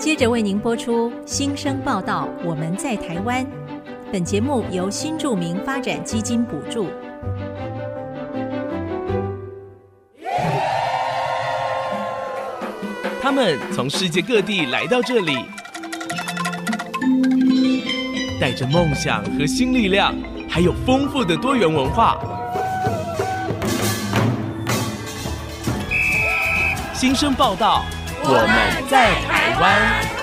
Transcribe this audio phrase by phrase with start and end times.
[0.00, 2.26] 接着为您播出新生报道。
[2.42, 3.46] 我们在台湾。
[4.10, 6.88] 本节目由新住民发展基金补助。
[13.20, 15.36] 他们从世界各地来到这里，
[18.40, 20.14] 带着梦想和新力量，
[20.48, 22.16] 还有丰富的多元文化。
[26.94, 27.84] 新生报道，
[28.22, 30.20] 我们在台湾。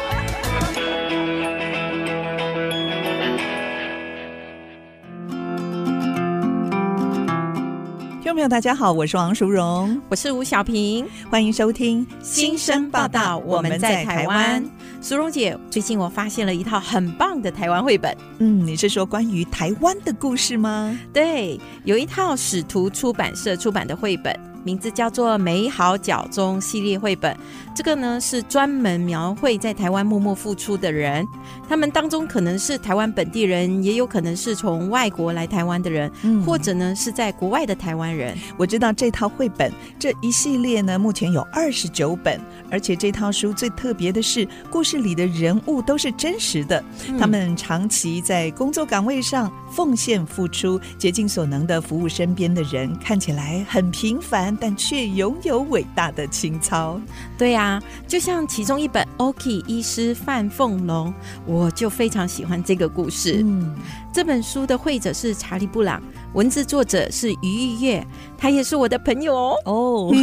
[8.22, 13.40] 听众朋友大家好，我是王淑荣，我是吴小平，欢迎收听《新生报道》。
[13.40, 14.64] 我们在台湾，
[15.02, 18.16] 淑荣姐，最近我发现了一套很棒的台湾绘本。
[18.40, 20.98] 嗯，你是说关于台湾的故事吗？
[21.12, 24.40] 对，有一套使徒出版社出版的绘本。
[24.68, 27.34] 名字叫做《美好角中》系列绘本，
[27.74, 31.26] 这个呢是专门描绘在台湾默默付出的人，
[31.70, 38.38] 他们当中可能是台湾本地人，也有可能是从外国来台湾的人，嗯，或者呢是在国外的台湾人。
[38.58, 54.57] 我知道这套绘本这一系列呢，目前有二十九本，而且这套书最特别的是，故事里的人物都是真实的，嗯，他们长期在工作岗位上奉献付出，竭尽所能的服务身边的人，看起来很平凡。
[54.60, 57.00] 但却拥有伟大的情操，
[57.38, 61.10] 对呀、啊，就像其中一本《OK 医师范凤龙》，
[61.46, 63.42] 我就非常喜欢这个故事。
[63.44, 63.76] 嗯，
[64.14, 66.02] 这本书的绘者是查理布朗，
[66.38, 68.06] 文字作者是于玉月，
[68.38, 69.56] 他也是我的朋友哦。
[69.66, 70.14] 哦，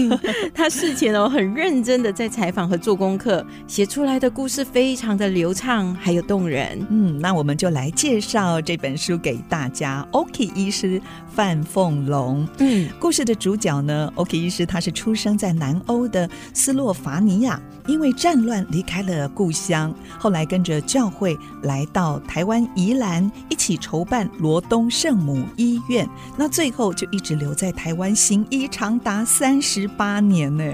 [0.55, 6.87] 他事前哦很认真的在采访和做功课，写出来的故事非常的流畅，还有动人。
[6.89, 10.07] 嗯，那我们就来介绍这本书给大家。
[10.13, 11.03] OK 医师
[11.35, 30.65] 范凤龙，嗯，故事的主角呢，OK 医师他是出生在南欧的斯洛伐尼亚，因为战乱离开了故乡，后来跟着教会来到台湾宜兰，一起筹办罗东圣母医院，那最后就一直留在台湾行医长达三十八年呢。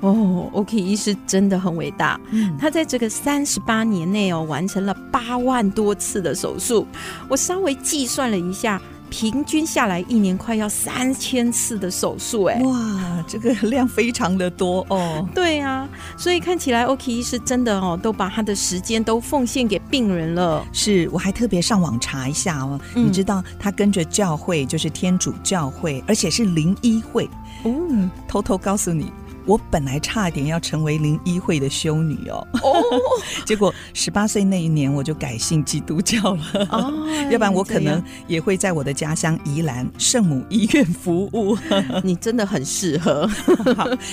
[0.00, 6.86] 哦，OK 医师真的很伟大，嗯，他在这个三十八年内哦，完成了八万多次的手术，
[7.28, 8.80] 我稍微计算了一下。
[9.10, 15.26] 平均下来一年快要三千次的手术，哎，哇，这个量非常的多哦。
[15.34, 20.64] 对啊，所以看起来 OK 医师真的哦，都把他的时间都奉献给病人了。
[20.72, 27.28] 是，我还特别上网查一下哦，嗯、你知道他跟着教会就是天主教会，而且是灵医会。
[27.64, 29.10] 嗯，偷偷告诉你。
[29.46, 32.82] 我本来差点要成为灵医会的修女哦，哦，
[33.46, 36.92] 结果十八岁那一年我就改信基督教了，哦，
[37.30, 41.56] 要不然我可能也会在我的家乡宜兰圣母医院服务。
[42.02, 43.28] 你真的很适合。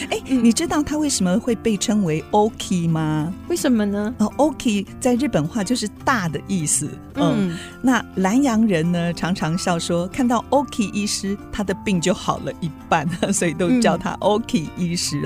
[0.09, 3.33] 哎，你知道他为什么会被称为 OK 吗？
[3.49, 4.13] 为什么呢？
[4.19, 6.87] 哦，OK 在日本话就是大的意思。
[7.15, 15.22] 嗯，嗯，那南洋人呢常常笑说，看到 OK 医师，他的病就好了一半，所以都叫他 OK 医师。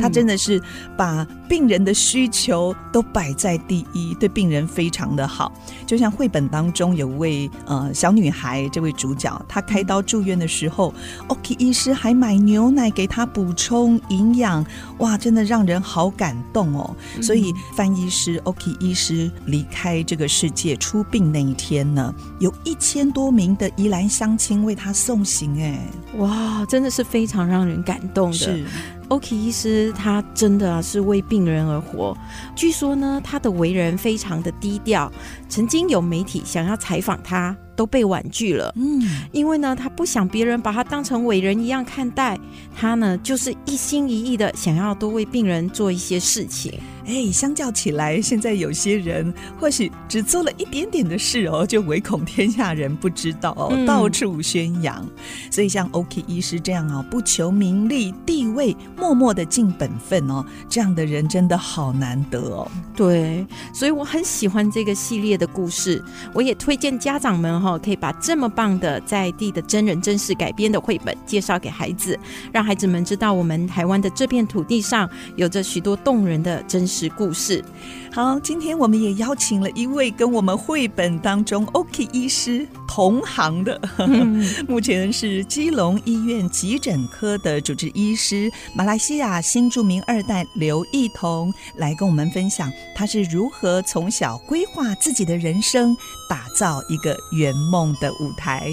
[0.00, 0.60] 他真的是
[0.96, 5.52] 把病人的需求都摆在第一，对病人非常的好。
[5.86, 10.92] 就像绘本当中有位呃小女孩，这位主角，她开刀住院的时候
[11.28, 14.64] ，OK 医师还买牛奶给她补充营养，
[14.98, 16.94] 哇，真的让人好感动哦。
[17.22, 25.78] 所以范医师、OK 医师离开这个世界出殡那一天呢，有一千多名的宜兰乡亲为他送行，哎，
[26.18, 28.36] 哇，真的是非常让人感动的。
[28.36, 28.66] 是。
[29.08, 32.16] OK 医师他真的是为病人而活。
[32.54, 35.10] 据说呢，他的为人非常的低调，
[35.48, 38.72] 曾经有媒体想要采访他，都被婉拒了。
[38.76, 39.02] 嗯，
[39.32, 42.38] 因为呢，他不想别人把他当成伟人一样看待，
[42.76, 46.78] 他呢就是一心一意的想要多为病人做一些事情。
[47.08, 55.08] 哎，相较起来，现在有些人或许只做了一点点的事哦，就唯恐天下人不知道哦，嗯、到处宣扬。
[55.50, 62.70] 所以像 OK 医师这样哦，不求名利地位，默默的尽本分哦，这样的人真的好难得哦。
[62.94, 66.04] 对，所以我很喜欢这个系列的故事，
[66.34, 72.18] 我也推荐家长们哈、哦，可以把这么棒的在地的真人真事改编的绘本介绍给孩子，
[72.52, 76.97] 让孩子们知道我们台湾的这片土地上有着许多动人的真实。
[77.06, 77.62] 故事。
[78.10, 95.94] 好，今天我们也邀请了一位跟我们绘本当中 OK 医师同行的，嗯、 目前是基隆医院急诊科的主治医师，马来西亚新著名二代刘奕彤，来跟我们分享他是如何从小规划自己的人生，
[96.28, 98.72] 打造一个圆梦的舞台。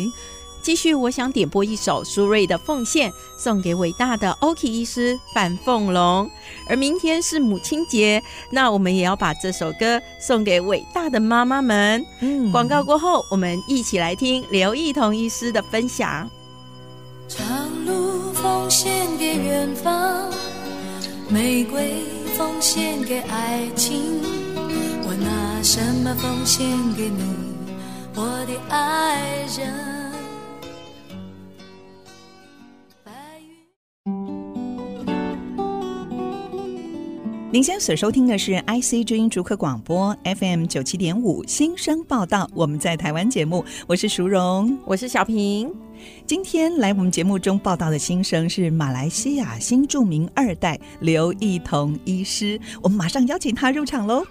[0.65, 6.27] 继续，我想点播一首苏芮的《奉献》，送给伟大的 Oki 医师范凤龙。
[6.67, 8.19] 而明天是母亲节，
[8.49, 12.03] 那我们也要把这首歌送给伟大的妈妈们。
[12.19, 16.27] 嗯，广告过后，我们一起来听刘弋彤医师的分享。
[17.27, 17.45] 长
[17.85, 20.31] 路奉献给远方，
[21.29, 21.93] 玫瑰
[22.35, 24.01] 奉献给爱情，
[25.07, 26.67] 我拿什么奉献
[26.97, 27.23] 给你，
[28.15, 30.04] 我的爱人？
[37.55, 45.73] 您现在所收听的是 IC 之音逐客广播 FM 九七点五新生报道，我们在台湾节目，我是淑荣，我是小平。
[46.25, 54.25] 今天来我们节目中报道的新生是马来西亚新著名二代刘一彤医师，我们马上邀请他入场喽。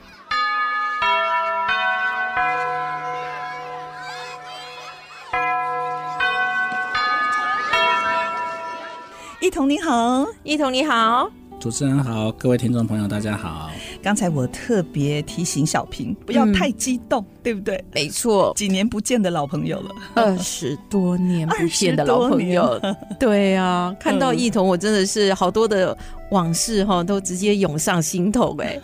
[9.40, 11.30] 一彤你好，一彤你好。
[11.64, 13.70] 主持人好，各位听众朋友，大家好。
[14.02, 17.82] 刚才我特别提醒小平不要太激动，嗯、对不对？
[17.94, 22.78] 没错，几年不见的老朋友了，二十多年不见的老朋友。
[23.18, 25.96] 对啊，看到一彤，我真的是好多的
[26.32, 28.78] 往事哈，都直接涌上心头哎。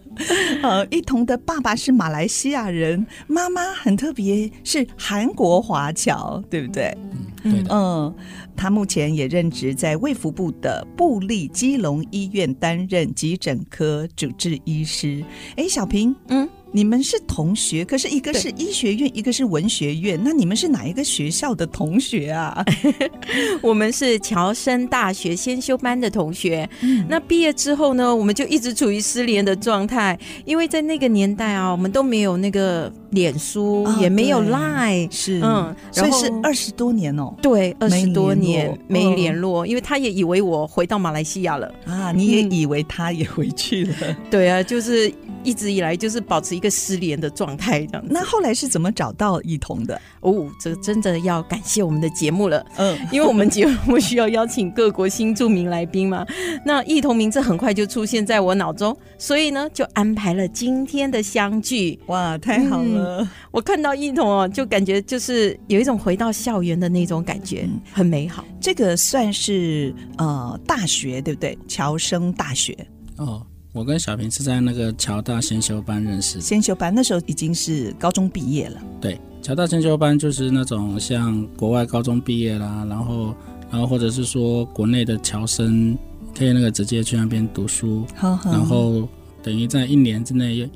[0.64, 6.96] 呃，一彤的爸爸是马来西亚人，妈妈很特别，是韩国华侨，对不对？
[7.44, 7.74] 嗯，对的。
[7.74, 8.14] 嗯。
[8.56, 15.24] 他目前也任职在卫福部的布利基隆医院，担任急诊科主治医师。
[15.56, 16.48] 哎，小平，嗯。
[16.74, 22.64] 你们是同学，可是一个是医学院，一个是文学院，那你们是哪一个学校的同学啊？
[23.60, 26.66] 我们是侨生大学先修班的同学。
[26.80, 37.32] 嗯、那毕业之后呢，我们就一直处于失联的状态，因为在那个年代啊，我们都没有那个脸书，哦、也没有 Line，是嗯，所以是二十多年哦。
[37.40, 43.94] 对，二十多年没联络，因为他也以为我回到马来西亚了啊，你也以为他也回去了？
[44.02, 45.12] 嗯、 对啊，就是。
[45.44, 48.04] 一直以来就是保持一个失联的状态，这样。
[48.08, 50.00] 那后来是怎么找到一彤的？
[50.20, 52.64] 哦，这真的要感谢我们的节目了。
[52.76, 56.24] 嗯，因为我们节目需要邀请各国新著名来宾嘛。
[56.64, 61.98] 那一彤名字很快就出现在我脑中，所以呢，就安排了今天的相聚。
[62.06, 62.86] 哇，太好了！
[62.86, 63.01] 嗯，
[63.50, 68.44] 我看到一彤哦，就感觉就是有一种回到校园的那种感觉，很美好。
[68.60, 71.58] 这个算是呃大学对不对？
[71.68, 72.76] 侨生大学
[73.16, 73.44] 哦。
[73.74, 78.78] 我跟小平是在那个侨大先修班认识，先修班那时候已经是高中毕业了。
[79.00, 83.34] 对，侨大先修班就是那种像国外高中毕业啦，然后，
[83.70, 85.96] 然后或者是说国内的侨生
[86.36, 89.08] 可以那个直接去那边读书，好好然后
[89.42, 90.68] 等于在一年之内。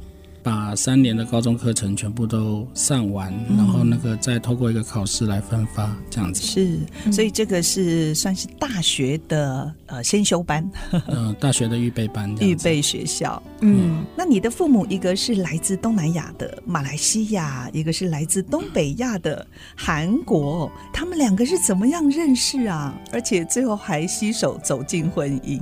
[0.47, 6.79] 把三年的高中课程全部都上完，嗯、然后那个再透过一个考试来分发，这样子是，
[7.11, 13.43] 所以这个是算是大学的呃先修班，嗯、呃， 大学的预备班，预备学校。
[13.59, 19.45] 嗯，那你的父母一个是来自东南亚的马来西亚，一个是来自东北亚的
[19.75, 22.97] 韩国，他们两个是怎么样认识啊？
[23.11, 25.61] 而且最后还携手走进婚姻。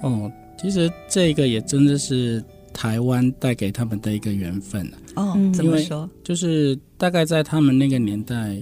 [0.00, 2.42] 哦，其实这个也真的是。
[2.72, 6.08] 台湾带给他们的一个缘分哦，怎么说？
[6.24, 8.56] 就是大概在他们那个年代，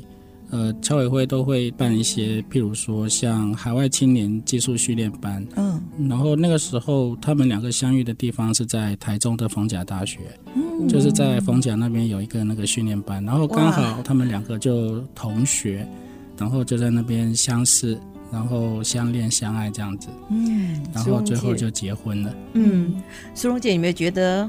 [0.51, 10.19] 呃，侨委会都会办一些，譬如说像海外青年技术训练班，嗯，然后那个时候他们两个相遇的地方是在台中的逢甲大学，
[10.55, 15.87] 嗯，就是在逢甲那边有一个那个训练班，然后刚好他们两个就同学，
[16.37, 17.99] 然后就在那边相识。
[18.33, 22.35] 然后相恋相爱这样子，嗯，然后最后就结婚了。
[22.55, 23.03] 嗯，
[23.35, 24.49] 苏荣姐有没有觉得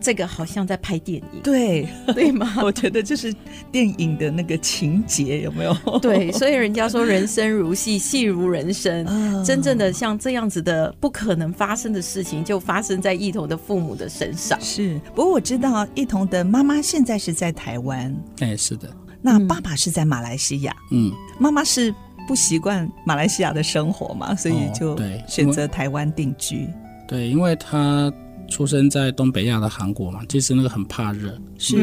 [0.00, 1.40] 这个好像在拍电影？
[1.42, 2.56] 对， 对吗？
[2.62, 3.32] 我觉得就是
[3.70, 5.74] 电影的那个情节有没有？
[6.00, 9.04] 对，所以人家说人生如戏，戏如人生。
[9.08, 14.60] 嗯，真正的像这样子的不可能发生的事情，就发生在一彤的父母的身上。
[14.60, 18.14] 是，不过我知道一彤的妈妈现在是在台湾。
[18.40, 18.94] 哎，是的。
[19.24, 20.74] 那爸爸是在马来西亚。
[20.90, 21.94] 嗯，妈妈是。
[22.26, 26.64] 不习惯马来西亚的生活嘛，所以就选择台湾定居。
[26.66, 26.70] 哦，
[27.08, 28.12] 对，对，因为他
[28.48, 31.76] 出生在东北亚的韩国嘛，其实那个很怕热，是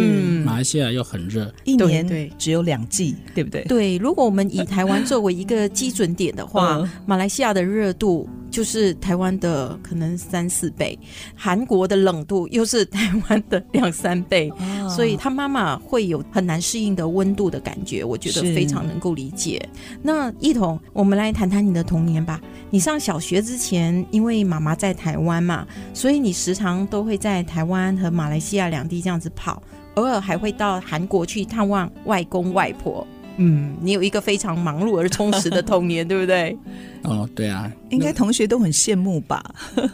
[0.44, 3.64] 马来西亚又很热，一年对只有两季，对不对？
[3.64, 8.30] 对，如果我们以台湾作为一个基准点的话，嗯、马来西亚的热度。
[8.50, 10.98] 就是台湾的可能三四倍，
[11.36, 19.68] 韩国的冷度又是台湾的两三倍，哦、所以他妈妈会有很难适应的温度的感觉，我觉得非常能够理解。
[20.02, 22.42] 那一彤，我们来谈谈你的童年吧。
[22.72, 29.62] 你上小学之前，因为妈妈在台湾嘛，所以你时常都会在台湾和马来西亚两地这样子跑，
[29.96, 33.06] 偶尔还会到韩国去探望外公外婆。
[33.42, 36.56] 嗯，你有一个非常忙碌而充实的童年，对不对？
[37.04, 39.42] 哦，对啊，应该同学都很羡慕吧？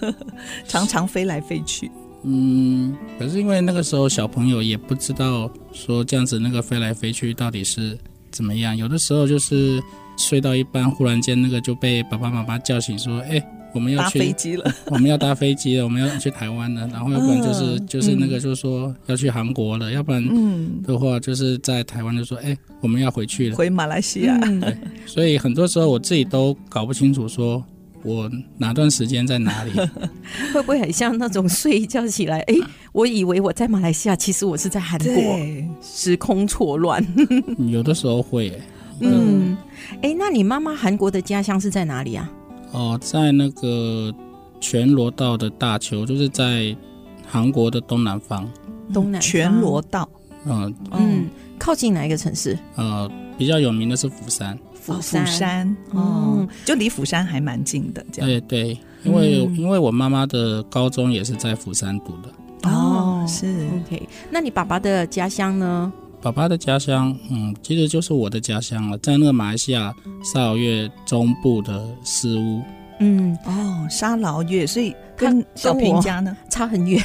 [0.67, 1.89] 常常飞来飞去。
[2.23, 7.95] 嗯，可是因为那个时候小朋友也不知道说这样子那个飞来飞去到底是
[8.31, 9.79] 怎么样，有的时候就是
[10.17, 13.41] 睡到一半，忽然间那个就被爸爸妈妈叫醒说：“哎。”
[13.75, 24.37] 我们要去搭飞机了， 我们要搭飞机了，我们要去台湾了，然后要不然就是、嗯、就是那个就是说要去韩国了，嗯、要不然的话就是在台湾就说哎，我们要回去了，回马来西亚。
[24.39, 27.61] 对，所以很多时候我自己都搞不清楚，说
[28.01, 29.71] 我哪段时间在哪里，
[30.53, 32.55] 会不会很像那种睡一觉起来，哎，
[32.93, 35.39] 我以为我在马来西亚，其实我是在韩国，
[35.81, 37.05] 时空错乱。
[37.69, 38.57] 有的时候会，
[39.01, 39.57] 嗯，
[40.01, 42.31] 哎，那你妈妈韩国的家乡是在哪里啊？
[42.75, 44.13] 哦，在那个
[44.59, 46.75] 全罗道的大邱，就是在
[47.25, 48.45] 韩国的东南方。
[48.93, 50.07] 东南全罗道，
[50.45, 51.25] 嗯嗯，
[51.57, 52.57] 靠近哪一个城市？
[52.75, 54.59] 呃，比较有名的是釜山。
[54.73, 58.05] 釜山，哦，就离釜山还蛮近的。
[58.11, 58.29] 这样。
[58.29, 62.69] 对对，因为因为我妈妈的高中也是在釜山读的。
[62.69, 63.47] 哦，是
[63.85, 64.07] OK。
[64.29, 65.91] 那你爸爸的家乡呢？
[66.25, 72.63] 爸爸的家乡，嗯，其实就是我的家乡了，在那个马来西亚沙劳越中部的斯屋。
[72.99, 76.99] 嗯，哦，沙劳越，所以跟小平家呢 差很远。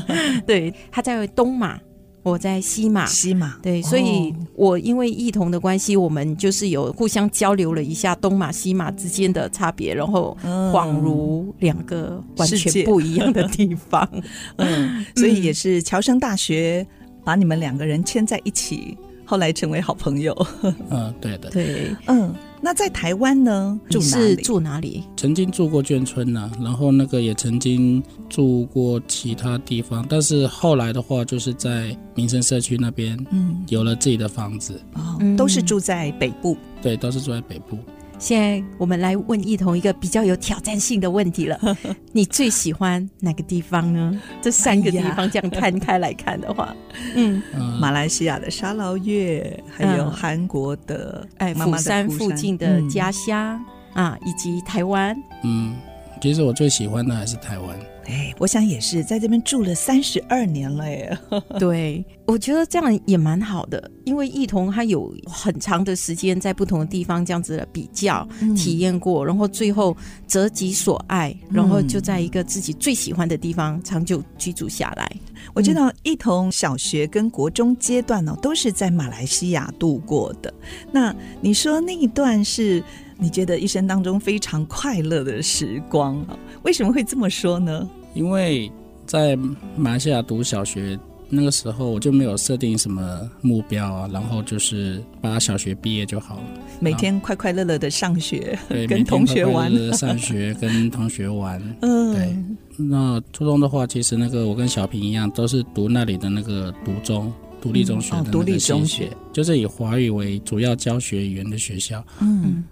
[0.46, 1.80] 对，他在东马，
[2.22, 3.06] 我在西马。
[3.06, 14.06] 西马，对，所以我因为异同的关系，我们就是有互相交流了一下东马西马之间的差别，然后恍如两个完全不一样的地方。
[14.58, 16.86] 嗯，所以也是侨生大学。
[17.26, 20.32] 把你们两个人牵在一起，后来成为好朋友。
[20.90, 22.32] 嗯，对的，对，嗯。
[22.58, 23.78] 那在台湾呢？
[23.90, 24.36] 住哪里？
[24.36, 25.04] 住哪里？
[25.16, 34.80] 曾经住过眷村呢、啊，然后那个也曾经住过其他地方，但是后来的话，就是在民生社区那边，嗯，有了自己的房子。
[34.94, 36.56] 哦，都是住在北部。
[36.80, 37.78] 对，都是住在北部。
[38.18, 41.58] 现在我们来问一彤一个比较有挑战性的问题了：
[42.12, 44.20] 你最喜欢哪个地方呢？
[44.40, 45.30] 这三个地方。
[45.30, 46.74] 这样摊开来看的话，
[47.14, 47.42] 嗯，
[47.80, 55.16] 马来西亚的沙劳越，还有韩国的哎釜山附近的家乡啊，以及台湾。
[55.42, 55.76] 嗯，
[56.22, 57.76] 其实我最喜欢的还是台湾。
[58.08, 61.18] 哎，我想也是，在这边住了三十二年了耶。
[61.58, 69.96] 对，我觉得这样也蛮好的，因为一同他有很长的时间在不同的地方这样子的比较、嗯、体验过，然后最后
[70.26, 75.10] 择己所爱，然后就在一个自己最喜欢的地方长久居住下来。
[75.12, 75.20] 嗯、
[75.54, 80.52] 我知道一同小学跟国中阶段呢，都是在马来西亚度过的。
[80.92, 82.82] 那你说那一段是
[83.18, 86.38] 你觉得一生当中非常快乐的时光啊？
[86.62, 87.88] 为什么会这么说呢？
[88.16, 88.70] 因为
[89.04, 89.36] 在
[89.76, 96.42] 马来西亚读小学那个时候，我就没有设定什么目标啊，然后就是把小学毕业就好了，
[96.80, 102.36] 每天快快乐乐的上学，对，跟同学玩，快快乐乐上学跟同学玩， 嗯，对。
[102.78, 112.04] 那初中的话，其实那个我跟小平一样，都是读那里的那个独中独立中学的独立中学，就是以华语为主要教学语言的学校。
[112.20, 112.62] 嗯，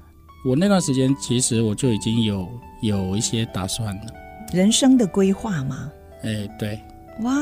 [0.44, 2.48] 我那段时间其实我就已经有
[2.82, 4.02] 有一些打算了。
[4.54, 5.90] 人生的规划吗？
[6.22, 6.80] 哎，对，
[7.20, 7.32] 哇，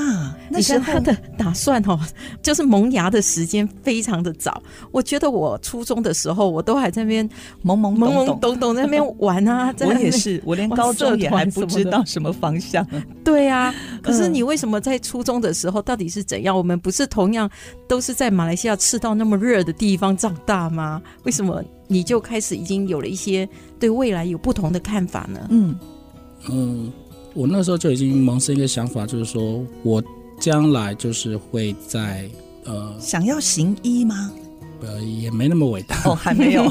[0.51, 1.99] 那时候他的打算哦，
[2.43, 4.61] 就是萌芽的时间非常的早。
[4.91, 7.29] 我觉得我初中的时候，我都还在那边
[7.65, 9.73] 懵懵懵懵懂懂在那边玩啊。
[9.87, 12.85] 我也是，我连高中也还不知道什么方向。
[13.25, 16.57] 对啊，可是你为什么在初中的时候到底是怎样？
[16.57, 17.49] 我们不是同样
[17.89, 21.01] 都是在马来西亚赤道那么热的地方长大吗？
[21.23, 25.47] 为什么你就开始已经有了一些对未来有不同的看法呢？
[25.51, 25.79] 嗯
[26.51, 26.93] 嗯。
[27.35, 30.03] 我那时候就已经萌生一个想法，就是说我
[30.39, 32.29] 将来就是会在
[32.65, 34.31] 呃，想要行医吗？
[34.83, 36.65] 呃，也没那么伟大哦，还没有。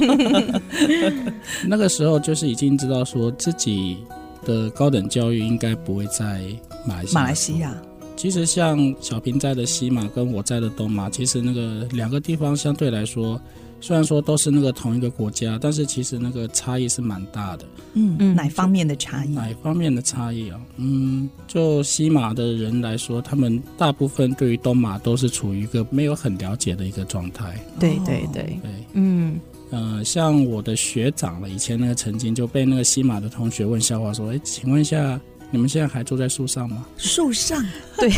[1.66, 3.98] 那个时候就是已经知道说自己
[4.46, 6.42] 的高等教育应该不会在
[6.86, 7.20] 马来西亚。
[7.20, 7.82] 马来西亚，
[8.16, 13.40] 其实像小平在的西马跟我在的东马，其实那个两个地方相对来说。
[13.82, 17.66] 虽然说都是那个同一个国家，但是其实那个差异是蛮大的。
[17.94, 19.34] 嗯嗯，哪方面的差异？
[19.34, 20.62] 哪方面的差异啊？
[20.78, 27.60] 嗯，就西马的人来说，他们大部分对于东马都是处于一个没有很了解的一个状态。
[27.80, 29.40] 对对对对，嗯
[29.72, 35.20] 呃，像我的学长了，以前那个曾经就被那个西马的同学问笑话说：“哎，请问一下。”
[35.52, 36.86] 你们现在还住在树上吗？
[36.98, 37.64] 树上，
[38.00, 38.10] 对，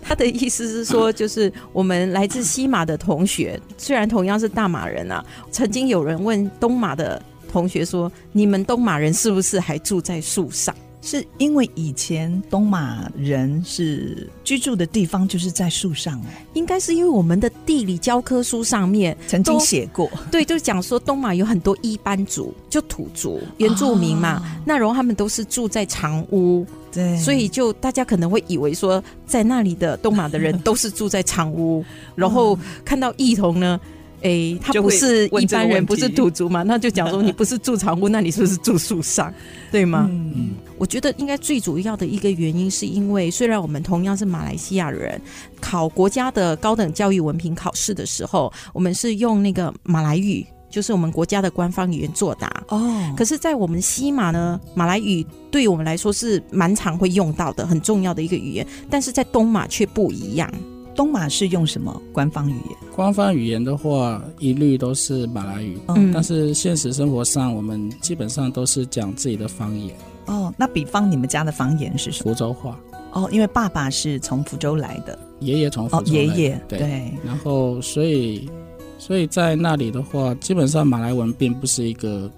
[0.00, 7.20] 他的意思是说，就是我们来自西马的同学，虽然同样是大马人啊，曾经有人问东马的
[7.50, 16.20] 同学说：“你们东马人是不是还住在树上？”是因为以前东马人是居住的地方就是在树上，
[16.54, 31.84] 应该是因为我们的地理教科书上面曾经写过， 对，就讲说东马有很多一班族，就土族原住民嘛，哦、那然后他们都是住在长屋，对，所以就大家可能会以为说在那里的东马的人 都是住在长屋，
[32.16, 33.80] 然后看到异同呢。
[34.20, 36.62] 哎、欸，他不是一般人，不是土族嘛？
[36.62, 39.32] 那就讲说你不是住长屋，那你是不是住树上？
[39.70, 40.08] 对吗？
[40.10, 45.20] 嗯，我觉得应该最主要的一个原因，是因为虽然我们同样是马来西亚人，
[45.60, 52.50] 考国家的高等教育文凭考试的时候，我们是用那个马来语，就是我们国家的官方语言作答。
[52.68, 60.50] 哦，可是，在我们西马呢，马来语对我们来说是蛮常会用到的，很重要的一个语言，但是在东马却不一样。
[60.98, 62.76] 东马是用什么官方语言？
[62.96, 65.78] 官方语言的话，一律都是马来语。
[65.86, 69.94] 嗯，但是现实生活上，我们基本上都是讲自己的方言。
[70.26, 72.34] 哦，那比方你们家的方言是什么？
[72.34, 72.76] 福州话。
[73.12, 76.10] 哦，因为爸爸是从福州来的，爷爷从福州来的。
[76.10, 76.78] 哦，爷爷对。
[76.80, 77.12] 对。
[77.24, 78.50] 然后，所以，
[78.98, 82.28] 所以在那里的话，基本上马来文并不是一个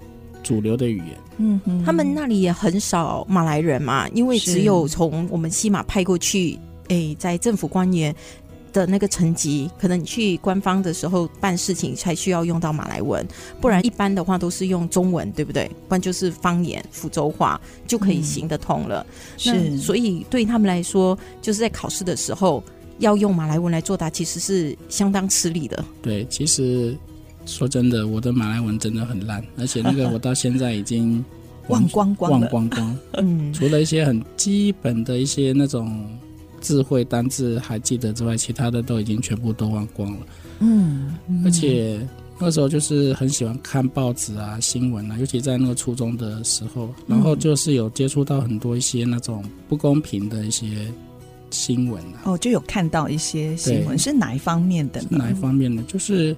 [0.43, 1.17] 主流的语言。
[1.37, 1.83] 嗯哼。
[1.83, 8.15] 他们那里也很少马来人嘛，因为只有从我们西马派过去，哎，在政府官员。
[8.73, 13.25] 的那个层级，可能你去官方的时候办事情才需要用到马来文，
[13.59, 15.69] 不然一般的话都是用中文，对不对？
[15.87, 19.05] 不然就是方言福州话就可以行得通了。
[19.33, 22.63] 嗯、是，所以对他们来说，就是在考试的时候
[22.99, 25.83] 要用马来文来作答，其实是相当吃力的。
[26.01, 26.97] 对，其实
[27.45, 31.23] 说真的，我的马来文真的很烂，而且那个我到现在已经
[31.67, 32.97] 忘光光，忘光光。
[33.17, 36.19] 嗯，除了一些很基本的一些那种。
[36.61, 40.19] 智慧单字还记得之外，其他的都已经全部都忘光了。
[40.59, 41.99] 嗯，嗯，而且
[42.39, 50.87] 那时候就是很喜欢看报纸啊、新闻啊，尤其在那个初中的时候，然后就是有接触到很多一些那种不公平的一些
[51.49, 52.21] 新闻啊。
[52.25, 55.07] 哦，就有看到一些新闻，是哪一方面的呢？
[55.11, 55.83] 哪一方面的？
[55.83, 56.35] 就是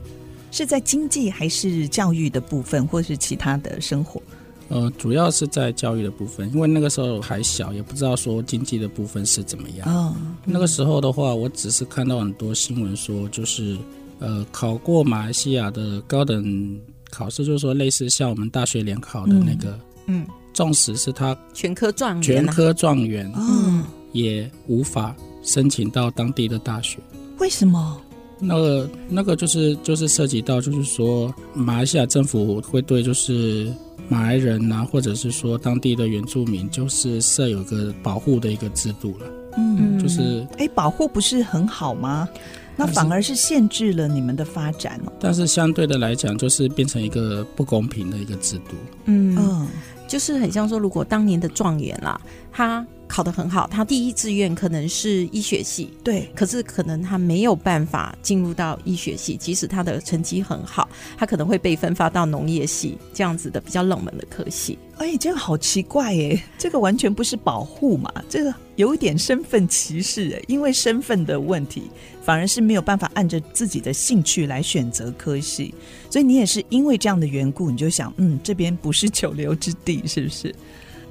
[0.51, 4.21] 是在经济还是教育的部分，或是其他的生活？
[4.69, 9.87] 呃，主要是在教育的部分，因为那个时候还小，也不知道说经济的部分是怎么样。
[9.87, 10.15] 哦，
[10.45, 13.77] 那个时候的话，我只是看到很多新闻说，就是
[14.19, 16.79] 呃，考过马来西亚的高等
[17.11, 23.83] 考试，就是说类似像我们大学联考的那个，嗯，纵使是他全科状元，全科状元，嗯，
[24.13, 26.99] 也无法申请到当地的大学。
[27.39, 28.01] 为什么？
[28.43, 33.71] 那个那个就是就是涉及到，就是说马来西亚政府会对就是。
[34.09, 39.25] 马来人啊，或者是说当地的原住民，就是设有个保护的一个制度了。
[39.57, 42.27] 嗯，就是哎，保护不是很好吗？
[42.75, 45.13] 那反而是限制了你们的发展哦。
[45.21, 48.75] 但是相对的来讲，就是变成一个不公平的一个制度。
[49.05, 49.67] 嗯嗯，
[50.05, 52.19] 就是很像说，如果当年的状元啦，
[52.51, 52.85] 他。
[53.13, 64.79] 考得很好，他第一志愿可能是医学系，对，可是可能他没有办法进入到医学系，即使他的成绩很好，他可能会被分发到农业系这样子的比较冷门的科系。
[64.97, 71.83] 哎，这样好奇怪耶，这个完全不是保护嘛，这个有一点身份歧视哎，因为身份的问题，
[72.23, 75.71] 反而是没有办法按着自己的兴趣来选择科系，
[76.09, 80.55] 所以你也是因为这样的缘故，你就想，嗯，这边不是 久留之地，是不是？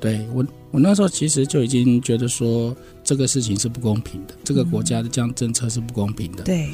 [0.02, 6.42] 对我，我那时候其实就已经觉得说这个事情是不公平的，这个国家的这样政策是不公平的。
[6.42, 6.70] 对，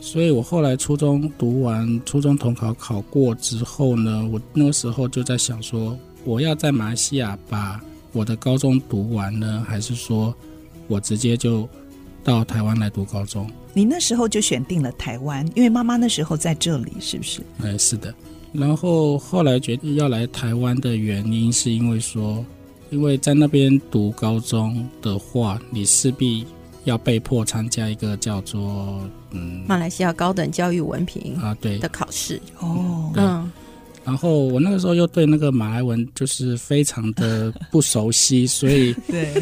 [0.00, 10.34] 所以我后来初中读完，初中统考考过之后呢，我那个时候就在想说，我要在马来西亚把我的高中读完呢，还是说
[10.88, 11.66] 我直接就
[12.22, 13.50] 到台湾来读高中？
[13.72, 17.40] 你那时候就选定了台湾，因为妈妈那时候在这里，是不是？
[17.62, 18.14] 哎，是的。
[18.52, 22.44] 然后后来决定要来台湾的原因，是因为说。
[22.90, 26.46] 因为在那边读高中的话，你势必
[26.84, 31.78] 要被迫参加一个叫做嗯马来西亚高等教育文凭啊对。
[31.78, 32.40] 的考试。
[32.60, 33.50] 哦，嗯，
[34.04, 39.32] 然后我那个时候又对那个马来文就是非常的不熟悉，所以 对。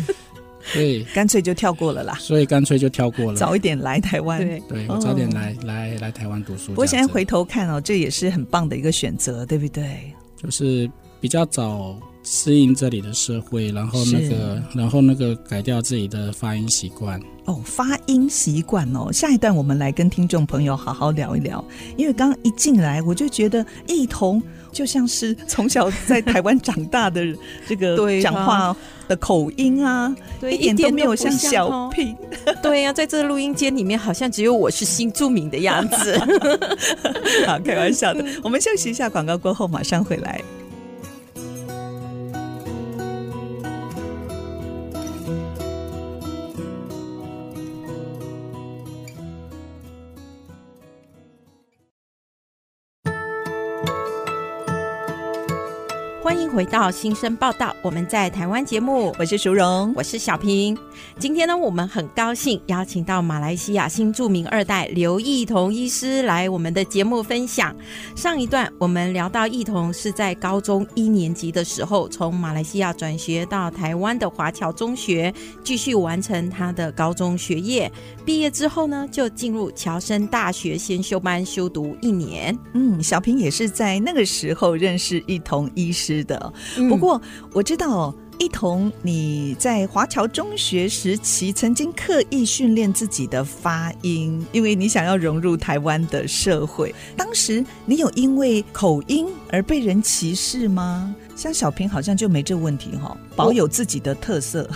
[0.75, 2.19] 对，干脆就跳过了啦。
[2.19, 6.73] 所以干脆就跳过了，早一点来台湾，对，对我早点来、哦、来来台湾读书。
[6.77, 10.13] 我现在回头看哦，这也是很棒的一个选择，对不对？
[10.37, 11.97] 就是比较早。
[12.29, 17.21] 适应这里的社会，然后那个，然后那个改掉自己的发音习惯。
[17.45, 19.13] 哦，发音习惯哦。
[19.13, 21.65] 下一段我们来跟听众朋友好好聊一聊。
[21.97, 27.25] 因为刚刚一进来，我就觉得一童就像是从小在台湾长大的
[27.69, 32.17] 这个 讲话的口音啊，对，一点都没有像小品。
[32.61, 36.19] 对呀、啊，在这个录音间里面，好像只有我是新著名的样子。
[37.47, 38.25] 好，开玩笑的。
[38.43, 40.43] 我们休息一下，广告过后马上回来。
[56.27, 60.77] 欢迎回到新生报道，我们在台湾节目，我是淑荣，我是小平。
[61.21, 67.73] 今天呢，我们很高兴邀请到马来西亚新著名二代刘义彤医师来我们的节目分享。
[68.17, 77.89] 上一段我们聊到奕童是在高中一年级的时候，从马来西亚转学到台湾的华侨中学，继续完成他的高中学业。
[78.25, 82.59] 毕业之后呢，就进入侨生大学先修班修读一年。
[82.73, 86.16] 嗯，小平也是在那个时候认识义彤医师。
[86.25, 86.53] 的，
[86.89, 87.21] 不过
[87.53, 96.95] 我知道一同你在华侨中学时期曾经刻意训练自己的发音，因为你想要融入台湾的社会。
[97.17, 101.15] 当时你有因为口音而被人歧视吗？
[101.35, 104.69] 像小平好像就没这问题哈，保有自己的特色。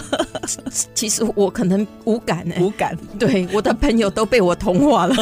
[0.95, 2.97] 其实我可能无感呢，无感。
[3.19, 5.15] 对，我的朋友都被我同化了。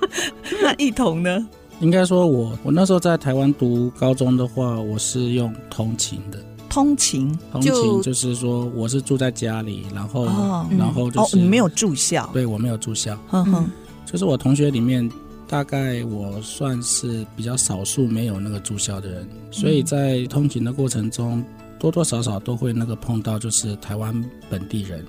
[0.62, 1.46] 那一同呢？
[1.80, 6.38] 应该说我，我我那时候在台湾读高中的话，我是用通勤的。
[6.70, 13.16] 通勤，通勤就是说我是住在家里，然后，哦、然后就是、哦、你没有住校，对我没有住校。
[13.28, 13.70] 哼哼，
[14.04, 15.08] 就是我同学里面，
[15.46, 21.44] 大概我算是比较少数没有那个住校的人，所以在通勤的过程中，
[21.78, 24.12] 多多少少都会那个碰到就是台湾
[24.50, 25.04] 本地人。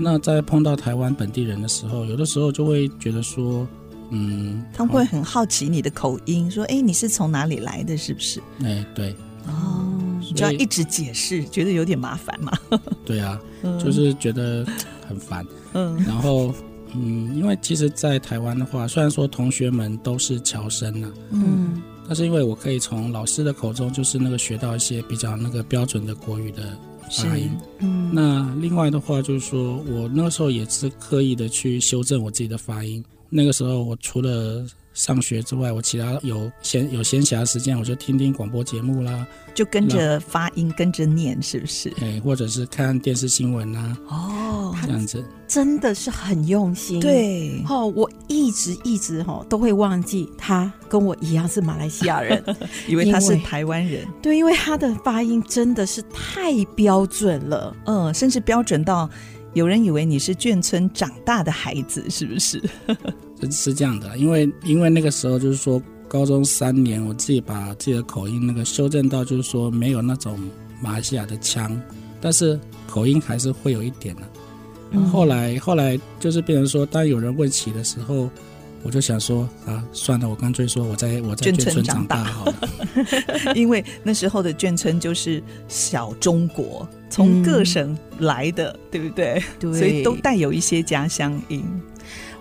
[0.00, 3.66] 那在碰到台湾本地人的时候，有的时候就会觉得说。
[4.10, 7.96] 嗯，他们会很好奇你的口音，说：“哎，你是从哪里来的？
[7.96, 9.14] 是不是？”哎，对，
[9.46, 9.84] 哦，
[10.20, 12.52] 你就要一直解释，觉得有点麻烦嘛。
[13.04, 13.40] 对啊，
[13.82, 14.66] 就是觉得
[15.06, 15.44] 很烦。
[15.74, 16.54] 嗯，然后
[16.94, 26.78] 嗯，因为其实，在台湾的话，虽然说同学们都是侨生呐，嗯，但是因为我可以从老师的口中，就是那个学到一些比较那个标准的国语的
[27.10, 27.50] 发音。
[27.80, 33.04] 嗯，那另外的话，就是说我那个时候也是刻意的去修正我自己的发音。
[33.36, 41.92] 那个时候，我除了上学之外，我其他有闲有闲暇时间，我就听听广播节目啦，就跟着发音，跟着念，是不是？
[42.00, 43.94] 哎，或者是看电视新闻啊。
[44.08, 46.98] 哦，这样子真的是很用心。
[46.98, 52.42] 对，哦，我一直一直哈都会忘记他跟我一样是马来西亚人，
[52.88, 54.08] 以为他是台湾人。
[54.22, 59.10] 对，因为他的发音真的是太标准了，嗯，甚至标准到。
[59.52, 62.62] 有人以为你是眷村长大的孩子，是不是？
[63.40, 70.38] 是是这样的，因为因为那个时候就是说，高中三年，我自己把自己的口音那个修正到，就是说没有那种
[70.80, 71.80] 马来西亚的腔，
[72.20, 74.28] 但是口音还是会有一点的、啊。
[74.92, 78.30] 嗯、后来后来就是变成说，当有人问起的时候。
[78.82, 82.54] 我就想说啊，算了，我干脆说我在我在眷村长大好了，
[83.56, 89.42] 因为那时候的眷村就是小中国，从各省来的，嗯、对不对？
[89.58, 91.64] 对，所以都带有一些家乡音。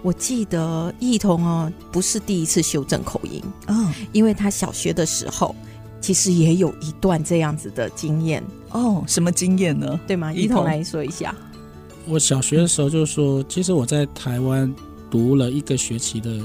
[0.06, 5.56] 我记得奕童哦，不是第一次修正口音啊，哦、因为他小学的时候
[6.00, 9.04] 其实也有一段这样子的经验哦。
[9.08, 10.00] 什么经验呢？
[10.06, 10.32] 对吗？
[10.32, 11.34] 奕童来说一下。
[12.08, 14.72] 我小学的时候就说，其实我在台湾。
[15.08, 16.42] 读了一个学期的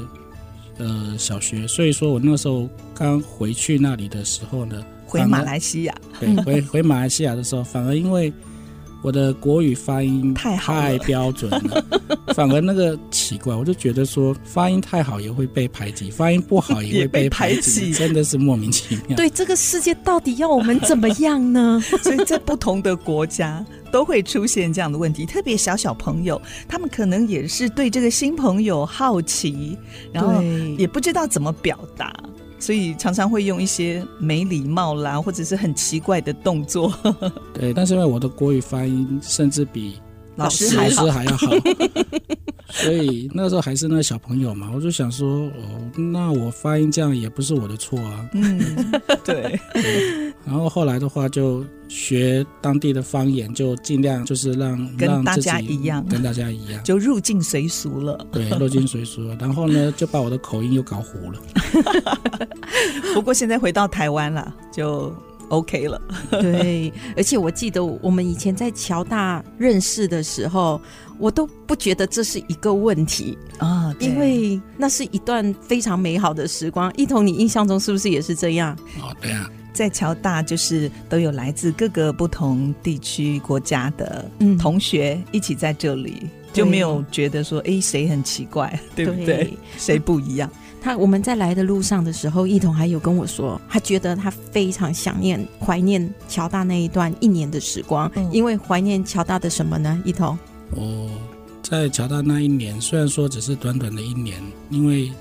[0.78, 8.32] 呃小学，所以说我那个时候刚回去那里的时候呢，回马来西亚，对，回回马来西亚的时候，反而因为
[9.02, 11.84] 我的国语发音太好太标准了，
[12.34, 19.16] 反而那个奇怪，我就觉得说发音太好也会被排挤，发音不好也会 被排挤，真的是莫名其妙。
[19.16, 21.82] 对，这个世界到底要我们怎么样呢？
[22.02, 23.64] 所以在不同的国家。
[23.92, 29.76] 都会出现这样的问题，特别小小朋友，他们可能也是对这个新朋友好奇，
[30.12, 30.40] 然后
[30.78, 32.14] 也不知道怎么表达，
[32.60, 36.92] 所以常常会用一些没礼貌啦，或者是很奇怪的动作。
[37.52, 39.98] 对，但是因为我的国语发音甚至比
[40.36, 41.46] 老师还好，老师还要好，
[42.70, 48.28] 所以那个时候还是那个小朋友嘛，我就想说，哦，那我发音这样也不是我的错啊。
[48.32, 48.58] 嗯，
[49.24, 49.58] 对。
[49.74, 58.26] 对然后后来的话，就学当地的方言，就尽量就是让跟大家一样，跟大家一样，就入境随俗了。
[58.32, 59.36] 对，入境随俗了。
[59.38, 61.38] 然后呢，就把我的口音又搞糊了。
[63.14, 65.14] 不过现在回到台湾了，就
[65.50, 66.00] OK 了。
[66.30, 70.80] 对，而且我记得我们以前在乔大认识的时候，
[71.18, 76.92] 我都不觉得这是一个问题啊，因为那是一段非常美好的时光。
[76.96, 78.76] 一童，你印象中是不是也是这样？
[79.00, 79.48] 哦，对啊。
[79.72, 89.24] 在侨大，就是都有来自各个不同地区国家的同学一起在这里，嗯、就没有觉得说，哎，谁很奇怪，对不对？
[89.24, 90.50] 对谁不一样？
[90.80, 100.02] 他我们在来的路上的时候，一彤还有跟我说，他觉得他非常想念、怀念乔大那一段一年的时光，嗯、因为怀念乔大的什么呢？
[100.04, 100.38] 一彤，
[100.70, 101.10] 我，
[101.62, 105.12] 在乔大那一年，虽然说只是短短的一年，因为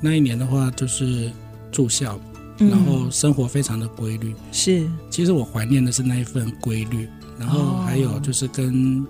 [0.00, 1.30] 那一年的话就是
[1.72, 2.18] 住校。
[2.60, 4.34] 然后生活非常的规律。
[4.50, 9.06] 是，其实我怀念的是那一份规律，然后还有就是跟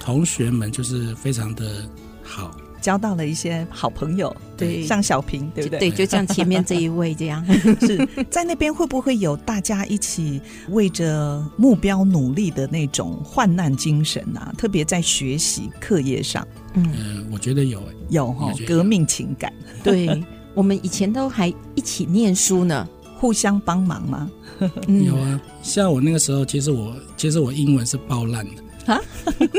[0.00, 1.86] 同学们就是非常的
[2.22, 2.50] 好。
[2.80, 5.78] 交到了一些好朋友，对，像小平，对不对？
[5.78, 7.44] 对，就像前面这一位这样。
[7.80, 14.52] 是在那边会不会有大家一起为着目标努力的那种患难精神啊？
[14.56, 19.52] 特别在学习课业上，嗯、呃，我觉得有，有哈、哦，革命情感。
[19.82, 20.22] 对，
[20.54, 22.88] 我们以前都还一起念书呢，
[23.18, 24.30] 互相帮忙吗？
[24.88, 28.62] 有啊，像我那个时候，其实我其实我英文是爆烂的。
[28.88, 29.00] 啊，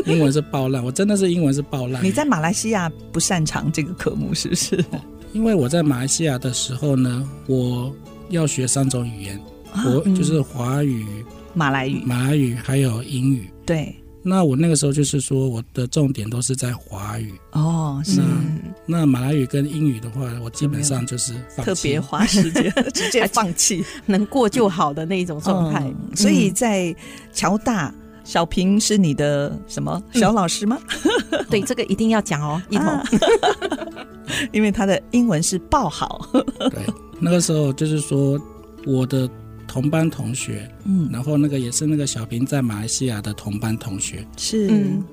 [0.07, 2.03] 英文是爆烂，我真的是英文是爆烂。
[2.03, 4.83] 你在马来西亚不擅长这个科目是不是？
[5.33, 7.95] 因为我在马来西亚的时候呢，我
[8.29, 9.39] 要学三种语言，
[9.71, 11.05] 啊、我就是华语、
[11.53, 13.47] 马来语、马来语还有英语。
[13.63, 17.31] 对，那我那个时候就是说，我的重点都是在华语。
[17.51, 18.19] 哦，是。
[18.87, 25.83] 那马来语跟英语的话，我基本上就是放弃， 特别花时间，直接 放弃，能过就好的那一种状态。
[25.85, 26.95] 嗯、所以在
[27.31, 27.93] 侨大。
[28.29, 30.77] 小平是你的什么小老师吗？
[31.31, 33.03] 嗯、 对，这个一定要讲哦，一彤，啊、
[34.53, 36.29] 因为他的英文是爆好。
[36.69, 36.85] 对，
[37.19, 38.39] 那个时候就是说
[38.85, 39.27] 我的
[39.67, 45.03] 同班同学，嗯，然后那个也是那个小平在马来西亚的同班同学，是，嗯、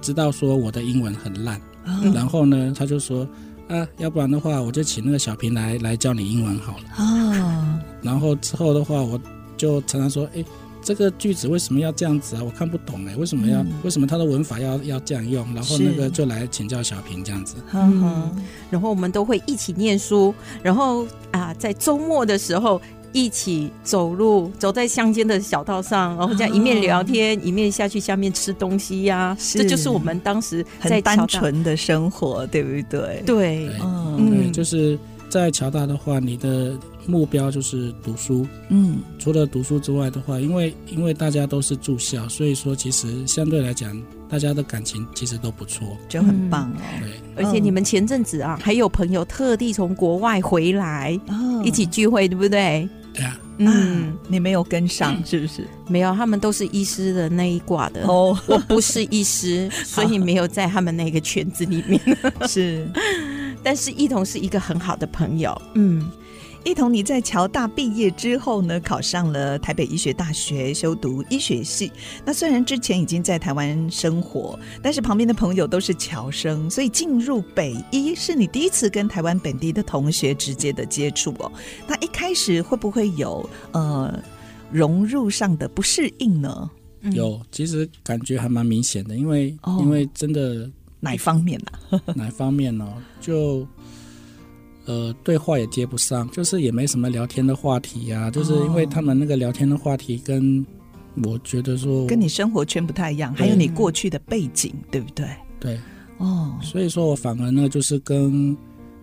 [0.00, 3.26] 知道说我的英文很烂，嗯、然后呢，他就说
[3.66, 7.80] 啊，要不然的话，我就请那个小平来来教你英文好了哦。
[8.00, 9.20] 然后之后的话，我
[9.56, 10.44] 就常常说，哎。
[10.84, 12.42] 这个句子为什么要这样子啊？
[12.44, 13.62] 我看不懂哎，为什么要？
[13.62, 15.42] 嗯、为什么他的文法要要这样用？
[15.54, 17.56] 然后那个就来请教小平这样子。
[17.72, 22.78] 嗯哼，然后我们都会一起念书，然后啊，在周末的时候
[23.12, 29.38] 一起走路，走在乡间的小道上，然后这样一面聊天，哦、一面下去下面吃东西呀、啊。
[29.54, 33.22] 这就是我们当时在很单纯的生活，对不对？
[33.24, 34.98] 对，对，嗯，对，就是
[35.30, 36.76] 在乔大的话，你的。
[37.06, 46.80] 目标就是读书，嗯，除了读书之外的话，因为因为大家都是住校，所以说其实相对来讲，大家的感情其实都不错，就很棒哦。
[47.00, 52.88] 对，而且你们前阵子啊，还有朋友特地从国外回来，哦，一起聚会，对不对？
[53.12, 55.64] 对啊，嗯，你没有跟上是不是？
[55.88, 58.04] 没有，他们都是医师的那一挂的。
[58.06, 62.00] 哦，我不是医师， 所以没有在他们那个圈子里面。
[62.48, 62.84] 是，
[63.62, 66.10] 但是一同是一个很好的朋友，嗯。
[66.64, 71.92] 一同，你在侨大毕业之后呢，考上了台北医学大学修读医学系。
[72.24, 81.52] 那虽然之前已经在台湾生活，但是旁边的朋友都是侨生，所以进入北医是你第一次跟台湾本地的同学直接的接触哦。
[81.86, 84.18] 那一开始会不会有呃
[84.72, 86.70] 融入上的不适应呢？
[87.12, 92.02] 有，其实感觉还蛮明显的，因为、哦、因为真的哪方面呢、啊？
[92.16, 92.90] 哪方面呢？
[93.20, 93.66] 就。
[94.86, 98.30] 呃，对话也接不上，就是也没什么聊天的话题呀、啊。
[98.30, 100.64] 就是因为他们那个聊天的话题跟
[101.24, 105.26] 我觉得说跟你生活圈不太一样，还有你过去的背景，对不对？
[105.60, 105.78] 对，
[106.18, 108.56] 哦，所以说我反而呢，就是跟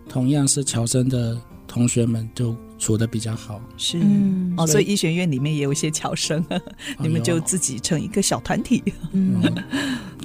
[0.10, 1.40] 同样是乔生的
[1.72, 3.62] 同学们就处的比较好。
[3.78, 6.46] 是，嗯、哦，所以医学院里面也有一些侨生，
[7.00, 8.84] 你们就自己成一个小团体。
[9.14, 9.42] 嗯。
[9.42, 9.64] 嗯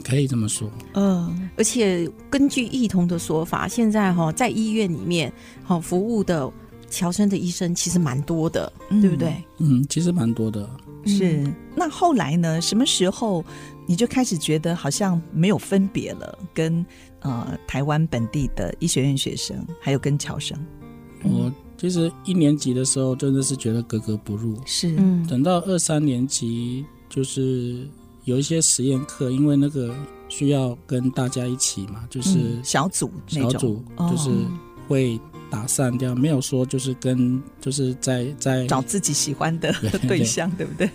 [0.05, 5.33] 可以这么说，嗯，而且根据异同的说法，现在哈在医院里面
[5.65, 6.49] 好服务的
[6.89, 9.35] 侨生的医生其实蛮多的，嗯、对不对？
[9.59, 10.69] 嗯，其实蛮多的。
[11.07, 12.61] 是，那后来呢？
[12.61, 13.45] 什么时候
[13.87, 16.39] 你就开始觉得好像没有分别了？
[16.55, 16.87] 跟
[17.21, 20.57] 呃台湾本地的医学院学生，还有跟侨生？
[21.23, 24.95] 我其实一年级的时候真的是觉得格格不入，是。
[24.99, 27.87] 嗯，等到二三年级就是。
[28.27, 29.95] 有一些实验课，因为那个
[30.29, 34.29] 需要跟大家一起嘛，就是、嗯、小组小组，就是
[34.89, 35.17] 会
[35.49, 39.73] 打散掉，哦、没有说就是跟就是在在找自己喜欢的
[40.09, 40.91] 对 象，对，不对？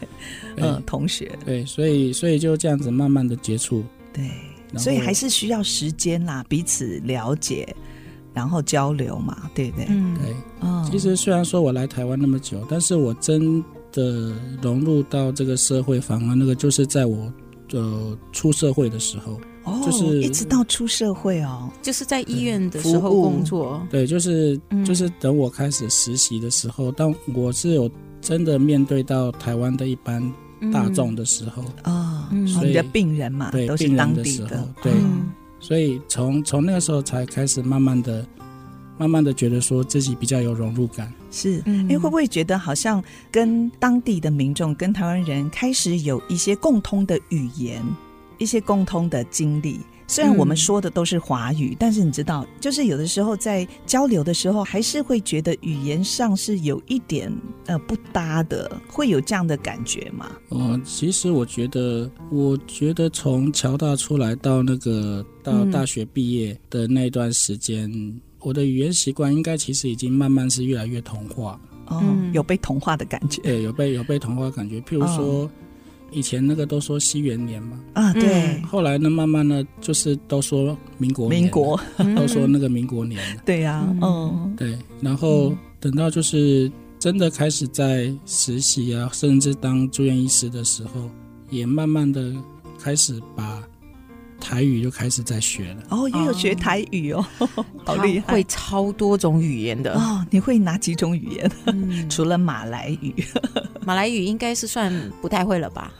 [0.57, 0.65] 对。
[0.65, 3.81] 嗯，同学，对，所以所以就这样子慢慢的接触，
[4.11, 4.29] 对，
[4.77, 7.73] 所以还是需要时间啦，彼此了解，
[8.33, 9.85] 然后交流嘛，对不对？
[9.89, 10.35] 嗯，对。
[10.59, 13.63] 哦、其实虽然说我来台湾那么久，但是我真。
[13.93, 17.29] 的融入到这个社会，反而那个就是在我
[17.73, 27.91] 呃出社会的时候，哦，就是一直到出社会哦，就是在医院的时候工作，对，就是就是等我开始实习的时候，当我是有
[28.21, 30.23] 真的面对到台湾的一般
[30.71, 34.93] 大众的时候啊，所以你的病人嘛，对，都是当地的，对，
[35.61, 38.25] 所以从从那个时候才开始慢慢的。
[38.97, 47.83] 慢慢的觉得说自己比较有融入感，是，因为会不会觉得好像跟当地的民众、跟台湾人开始有一些共通的语言、
[48.37, 49.79] 一些共通的经历，
[50.11, 57.31] 虽然我们说的都是华语，嗯、但是你知道，就是有的时候在交流的时候，还是会觉得语言上是有一点
[57.65, 60.29] 呃不搭的，会有这样的感觉吗？
[60.49, 71.57] 嗯、呃，其实我觉得，我觉得从侨大出来到那个到大学毕业的那段时间，嗯、我的语言习惯应该其实已经慢慢是越来越同化。
[71.87, 73.41] 哦，有被同化的感觉。
[73.43, 74.81] 对，有被有被同化的感觉。
[74.81, 75.45] 譬如说。
[75.45, 75.51] 哦
[76.11, 81.79] 以前那个都说西元年嘛，啊对，后来呢，慢慢呢，就是都说民国年，民国。
[82.15, 91.09] 都说那个民国年， 对呀，嗯，对，然后等到就是真的开始在实习啊，甚至当住院医师的时候，
[91.49, 92.33] 也慢慢的
[92.77, 93.63] 开始把。
[94.41, 100.25] 台语就开始在学了哦，也有学台语哦，哦 好厉害，会超多种语言的哦。
[100.29, 101.51] 你会哪几种语言？
[101.67, 103.13] 嗯、 除了马来语，
[103.85, 105.93] 马来语应该是算不太会了吧？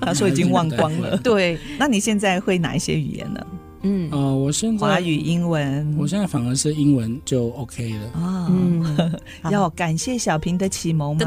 [0.00, 1.16] 他说已经忘光了。
[1.18, 3.46] 对，那你现在会哪一些语言呢？
[3.84, 8.46] 嗯哦，我现在华语、英文，我现在反而是英文就 OK 了啊。
[8.48, 9.12] 嗯，
[9.50, 11.26] 要感谢小平的启蒙吗？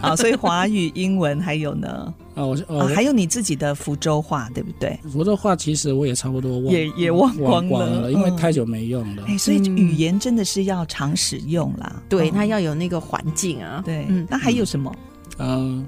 [0.00, 2.14] 啊，所以华语、英文还有呢？
[2.34, 4.98] 哦，我还有你自己的福州话，对不对？
[5.12, 9.24] 福州话其实我也差不多忘，也也忘光了，因为太久没用了。
[9.26, 12.02] 哎，所以语言真的是要常使用啦。
[12.08, 13.82] 对，它要有那个环境啊。
[13.84, 14.94] 对，嗯那还有什么？
[15.38, 15.86] 嗯，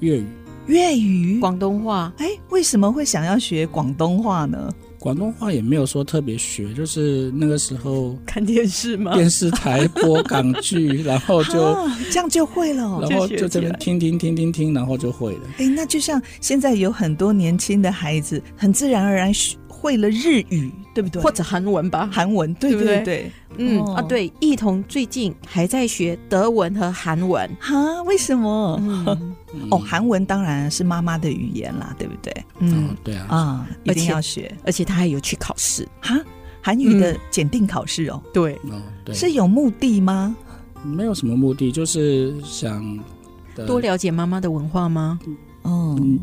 [0.00, 0.26] 粤语。
[0.66, 4.72] 粤语、广东话，哎，为什么会想要学广东话呢？
[5.00, 11.74] 广东话也没有说特别学，就是那个时候看电视嘛，电视台播港剧，然后 就
[12.10, 15.40] 这样就会了，然后就这边听听听听听，然后就会了。
[15.56, 21.22] 哎，那就像现在有很多年轻的孩子，很自然而然学会了日语，对不对？
[21.22, 23.32] 或者韩文吧，韩文，对对对，对。
[23.56, 28.00] 嗯啊，对，一彤最近还在学德文和韩文哈？
[28.04, 28.80] 为什么？
[28.80, 29.34] 嗯、
[29.70, 32.32] 哦，韩文当然是妈妈的语言啦，对不对？
[32.58, 36.18] 嗯，对啊，啊，一定要学，而且他还有去考试哈，
[36.62, 40.36] 韩语的检定考试哦，对，哦，对，是有目的吗？
[40.84, 42.98] 没有什么目的，就是想
[43.66, 45.18] 多了解妈妈的文化吗？
[45.62, 45.96] 哦。
[46.00, 46.18] 嗯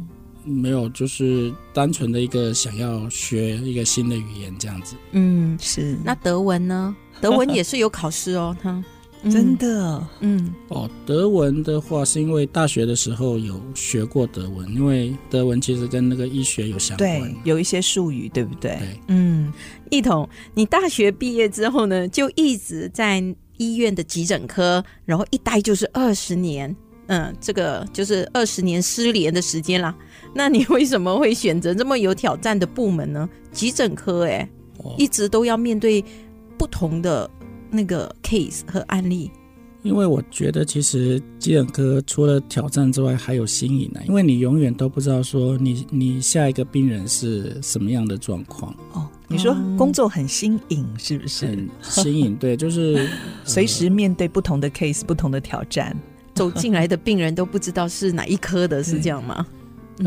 [0.49, 4.95] 没有，就是单纯的一个想要学一个新的语言这样子。
[5.11, 5.97] 嗯，是。
[6.05, 6.95] 那德文呢？
[7.19, 8.85] 德文也是有考试哦，他、嗯、
[9.23, 10.07] 真的。
[10.19, 10.53] 嗯。
[10.69, 18.77] 哦，德文的话是因为大学的时候有学过德文，因为德文其实跟那个医学有相关，对，有一些术语，对不对？
[18.79, 18.99] 对。
[19.07, 19.51] 嗯，
[19.89, 23.23] 一彤，你大学毕业之后呢，就一直在
[23.57, 26.75] 医院的急诊科，然后一待就是二十年。
[27.09, 29.95] 嗯，这个就是二十年失联的时间啦。
[30.35, 33.29] 那你为什么会选择这么有挑战的部门呢？
[33.49, 34.47] 急诊科，哎，
[34.97, 36.03] 一直都要面对
[36.57, 37.29] 不同的
[37.69, 39.31] 那个 case 和案例。
[39.83, 44.01] 因为我觉得，其实急诊科除了挑战之外，还有新颖呢。
[44.07, 48.75] 因为你永远都不知道说你你下一个病人是什么样的状况。
[48.93, 51.45] 哦，你说工作很新颖，是不是？
[51.45, 53.07] 很新颖，对，就是
[53.45, 55.95] 随时面对不同的 case，不同的挑战。
[56.33, 59.45] 走进来的病人都不知道是哪一科的，是这样吗？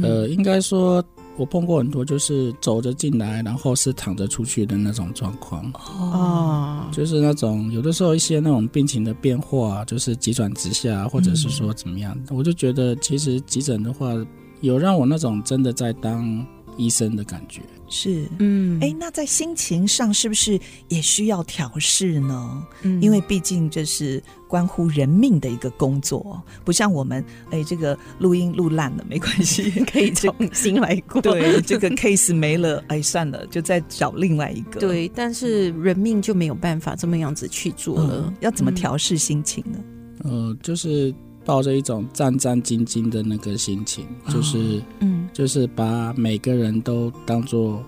[0.03, 1.03] 呃，应该说，
[1.41, 5.73] 我碰过很多，就是走着进来，然后是躺着出去的那种状况。
[5.73, 14.13] 哦，就是那种有的时候一些那种病情的变化，就是急转直下，或者是说怎么样，嗯、我就觉得其实急诊的话，
[14.61, 16.47] 有让我那种真的在当
[16.81, 17.61] 医生的感觉。
[17.93, 22.67] 是，嗯，哎，那在心情上是不是也需要调试呢？
[22.83, 31.21] 嗯，因为毕竟这是关乎人命的一个工作，不像我们，哎，这个录音录烂了没关系， 可以重新来过。
[31.21, 34.79] 对，这个 case 没了，哎，算了，就再找另外一个。
[34.79, 38.25] 对，但是人命就没有办法这么样子去做了。
[38.29, 39.79] 嗯，要怎么调试心情呢？
[40.23, 41.13] 呃，就是。
[41.45, 47.83] 抱着一种战战兢兢的那个心情，就是，嗯，就是把每个人都当做，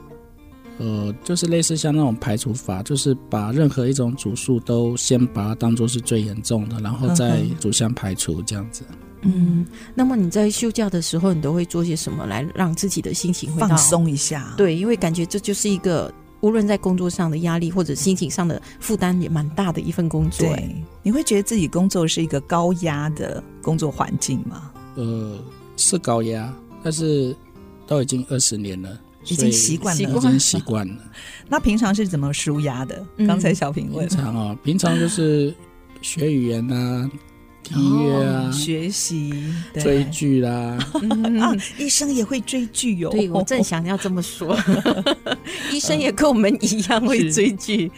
[0.78, 8.82] 呃，就是类似像那种排除法，就是把任何一种主诉都先把它当做是最严重的，然后再逐项排除这样子。
[9.22, 14.54] 嗯，那么你在休假的时候，你都会做些什么来让自己的心情放松一下？
[14.56, 16.12] 对，因为感觉这就是一个。
[16.42, 20.46] 无论在工作上的压力或者心情上的负担也蛮大的一份工作。
[20.46, 24.70] 对，你会觉得自己工作是一个高压的工作环境吗？
[24.96, 25.38] 呃，
[25.76, 26.52] 是高压，
[26.82, 27.34] 但是
[27.86, 30.96] 都已经二十年了，已经习惯了，已经习惯了。
[31.48, 33.06] 那平常是怎么舒压的？
[33.16, 34.06] 嗯、刚才小平问。
[34.06, 35.54] 平常啊、哦，平常就是
[36.02, 37.10] 学语言啊。
[37.76, 39.32] 音乐啊，学习、
[39.74, 40.78] 追剧啦，
[41.40, 43.10] 啊，医生也会追剧哟。
[43.10, 44.56] 对，我正想要这么说，
[45.72, 47.90] 医生也跟我们一样会追剧。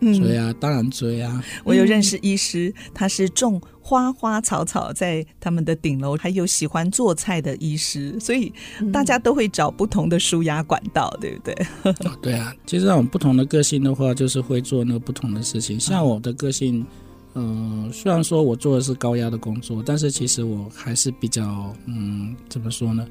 [0.00, 1.42] 嗯追啊，当然追啊。
[1.64, 8.52] 我有认识医师，他是种花花草草在他们的顶楼，还有喜欢做菜的医师，所以
[8.92, 11.54] 大家都会找不同的舒压管道，对不对？
[11.82, 15.78] 哦，对啊，其实我们不同的个性的话，就是会做那个不同的事情。
[15.78, 16.86] 像我的个性，嗯、
[17.32, 23.06] 呃，虽然说我做的是高压的工作，但是其实我还是比较，嗯，怎么说呢？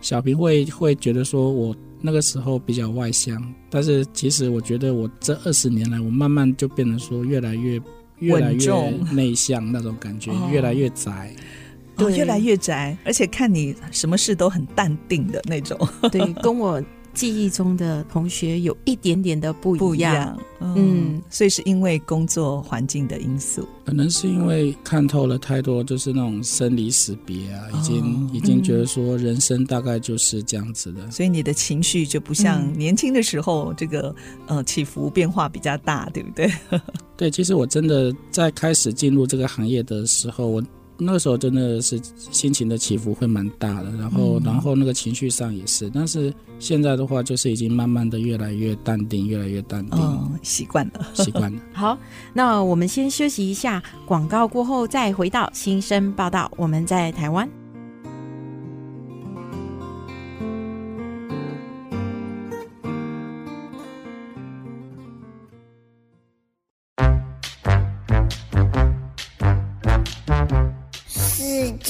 [0.00, 7.80] 小平会会觉得说我那个时候比较外向，但是其实我觉得我这二十年来，我慢慢就变得说越来越
[8.18, 11.34] 越来越内向那种感觉，越来越宅，
[11.96, 15.78] 对，越来越宅，而且看你什么事都很淡定的那种，
[16.12, 16.82] 对，跟我。
[17.14, 34.14] 记忆中的同学有一点点的不一样，不一样嗯，嗯，所以是因为工作环境的因素，可能是因为看透了太多，就是那种生离死别啊，已经、哦、已经觉得说人生大概就是这样子的，所以你的情绪就不像年轻的时候，这个
[34.46, 36.50] 呃起伏变化比较大，对不对？
[37.16, 40.62] 对，其实我真的在开始进入这个行业的时候，我。
[41.04, 45.90] 那个时候真的是心情的起伏会蛮大的，然后，然后那个情绪上也是。
[45.90, 51.60] 但是现在的话，就是已经慢慢的越来越淡定，越来越淡定，哦、习惯了，习惯了。
[51.72, 51.98] 好，
[52.32, 56.50] 那我们先休息一下，广告过后再回到新生报道。
[56.56, 57.61] 我们在台湾。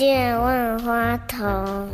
[0.03, 1.89] 见万花筒。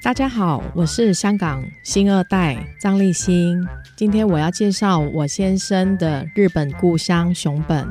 [0.00, 3.62] 大家好，我是香港新二代张立新。
[3.96, 7.86] 今天我要介绍我先生的日本故乡熊本。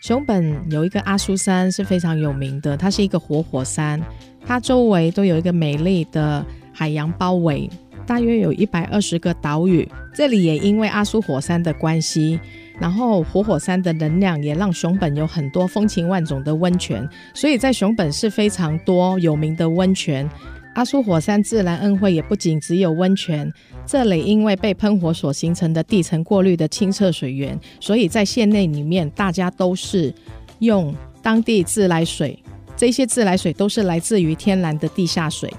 [0.00, 4.00] 熊本有一个阿苏山是非常有名的，它是一个活火山，
[4.46, 7.68] 它周围都有一个美丽的海洋包围，
[8.06, 9.86] 大约有一百二十个岛屿。
[10.14, 12.40] 这里也因为阿苏火山的关系。
[12.80, 20.28] 然后活火山的能量也让熊本有很多风情万种的温泉，所以在熊本是非常多有名的温泉。
[20.74, 23.52] 阿苏火山自然恩惠也不仅只有温泉，
[23.84, 30.14] 这里因为被喷火所形成的地层过滤的清澈水源，所以在县内里面大家都是
[30.60, 32.40] 用当地自来水，
[32.76, 35.52] 这些自来水都是来自于天然的地下水，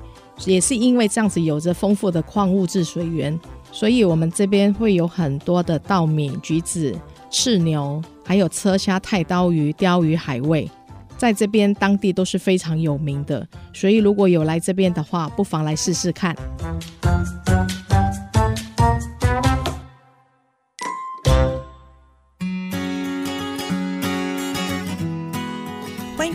[0.45, 3.37] 也是因为这样子有着丰富的矿物质水源，
[3.71, 6.95] 所以我们这边会有很多的稻米、橘子。
[7.33, 10.69] 赤牛，还有车虾、太刀鱼、鲷鱼、海味，
[11.17, 16.35] 在这边当地都是非常有名的，所以如果有来这边的话，不妨来试试看。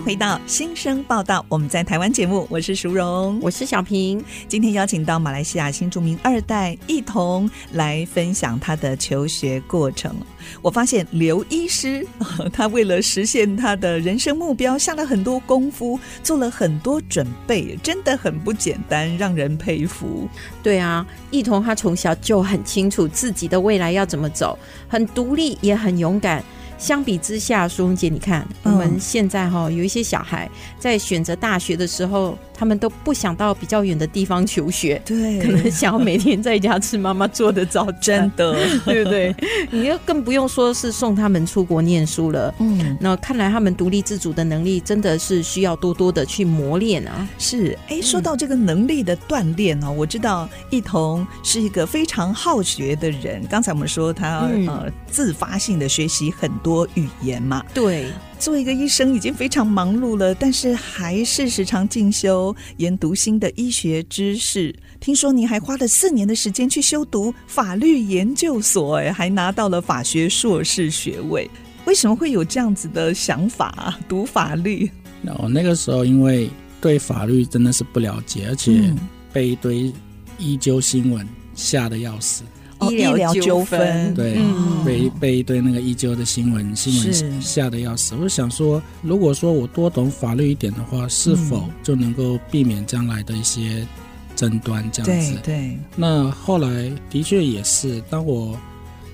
[0.06, 4.24] 回到新生报道，我们在台湾节目，我是淑荣，我是小平。
[4.46, 10.14] 今天邀请到马来西亚新著名二代一同来分享他的求学过程。
[10.62, 12.06] 我发现刘医师，
[12.54, 20.28] 他为了实现他的人生目标，下了很多功夫，做了很多准备，真的很不简单，让人佩服。
[20.62, 26.44] 对啊，一同他从小就很清楚自己的未来要怎么走，很独立，也很勇敢。
[26.78, 30.48] 相比之下，淑荣姐，你看我们现在哈有一些小孩
[30.78, 38.54] 在选择大学的时候，他们都不想到比较远的地方求学，对，可能想要每天在家吃妈妈做的早餐，真的，
[38.84, 39.34] 对不对？
[39.70, 42.54] 你又更不用说是送他们出国念书了。
[42.58, 47.28] 嗯，那看来他们独立自主的能力真的是需要多多的去磨练啊。
[47.38, 53.44] 是，哎，说到这个能力的锻炼哦，我知道一同是一个非常好学的人。
[53.48, 64.74] 刚才我们说他呃自发性的学习很多语言嘛，对，作为一个医生已经非常忙碌了，但是还是时常进修研读新的医学知识。
[64.98, 71.48] 听说你还花了四年的时间去修读法律研究所，哎，还拿到了法学硕士学位。
[71.84, 73.96] 为什么会有这样子的想法？
[74.08, 74.90] 读法律？
[75.38, 76.50] 我，那个时候因为
[76.80, 78.92] 对法律真的是不了解，而且
[79.32, 79.92] 被一堆
[80.38, 82.42] 医纠新闻吓得要死。
[82.90, 88.14] 医疗纠纷，对，嗯、被被一堆那个医纠的新闻新闻吓得要死。
[88.14, 93.86] 我想说，如果说我多懂法律一点的话，是否就能够避免将来的一些
[94.34, 95.32] 争端这样子？
[95.42, 95.78] 对，对。
[95.96, 98.54] 那后来的确也是，当我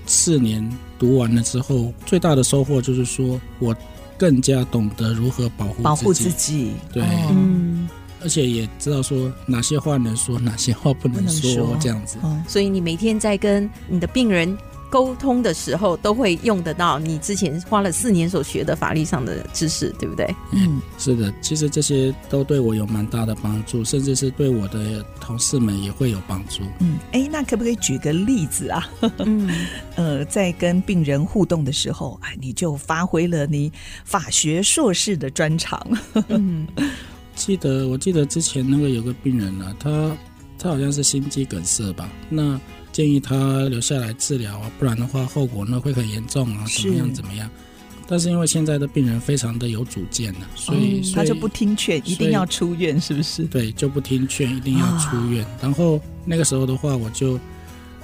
[0.05, 0.67] 四年
[0.99, 3.75] 读完了之后，最大的收获就是说我
[4.17, 6.73] 更加懂得如何保护保护自己。
[6.91, 7.87] 对，嗯。
[8.23, 12.17] 而且也知道说哪些话能说，哪些话不能说，这样子。
[12.47, 14.57] 所以你每天在跟你的病人
[14.89, 20.35] 沟通的时候都会用得到你之前花了四年所学的法律上的知识，对不对？
[20.51, 26.61] 嗯，是的，其实这些都对我有蛮大的帮助，甚至是对我的同事们也会有帮助。
[26.79, 28.87] 嗯，哎，那可不可以举个例子啊？
[29.25, 29.49] 嗯，
[29.95, 33.71] 呃，在跟病人互动的时候，哎，你就发挥了你
[34.05, 35.83] 法学硕士的专长。
[36.27, 36.67] 嗯，
[37.35, 40.15] 记得我记得之前那个有个病人啊，他
[40.57, 42.09] 他好像是心肌梗塞吧？
[42.29, 42.59] 那
[42.91, 47.49] 建议他留下来治疗啊，不然的话后果呢会很严重啊，怎么样怎么样？
[48.07, 53.43] 但是因为现在的病人非常的有主见呢，所以、哦、他就不听劝，一定要出院，是不是？
[53.45, 55.43] 对，就不听劝，一定要出院。
[55.45, 57.39] 啊、然后那个时候的话，我就。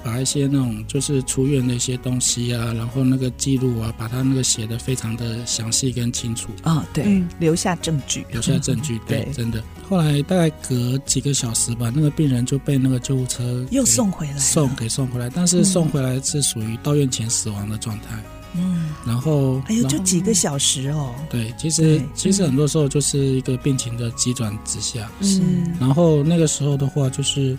[0.02, 9.62] 把一些那种就是出院的一些东西啊，然后那个记录啊，把它那个写的非常的详细跟清楚啊、哦，对、嗯，留下证据，留下证据， 对，对真的。
[9.88, 18.22] 后来大概隔几个小时吧，那个病人就被那个救护车又送回来，送给送回来，但是送回来是属于到院前死亡的状态。
[18.54, 21.14] 嗯，然后哎呦，就几个小时哦。
[21.30, 25.08] 对，其实其实很多时候就是一个病情的急转直下。
[25.22, 25.40] 是，
[25.78, 27.56] 然后那个时候的话就是。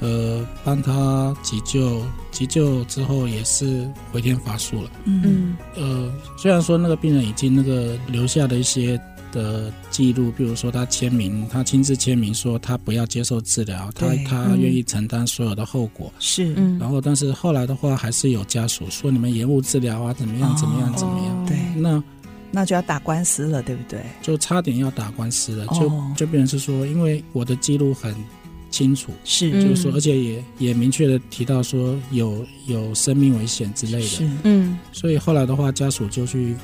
[0.00, 4.90] 呃，帮他急救，急救之后也是回天乏术了。
[5.04, 8.98] 嗯，呃，虽然说那个病人已经那个留下了一些
[9.30, 16.10] 的记录，比如说他签名，他亲自签名说他不要接受治疗，他他愿意承担所有的后果。
[16.18, 21.46] 是，嗯，然后但是后来的话，还是有家属说你们延误治疗啊，怎么样，怎么样，怎么样？
[21.46, 22.02] 对，那
[22.50, 24.00] 那就要打官司了，对不对？
[24.22, 28.14] 就差点要打官司了，就就变成是说，因为我的记录很。
[28.70, 29.12] 清楚。
[29.24, 34.30] 是，就是说，而且也也明确的提到说有有生命危险之类的，是。
[34.44, 36.54] 嗯，所以后来的话，家属就去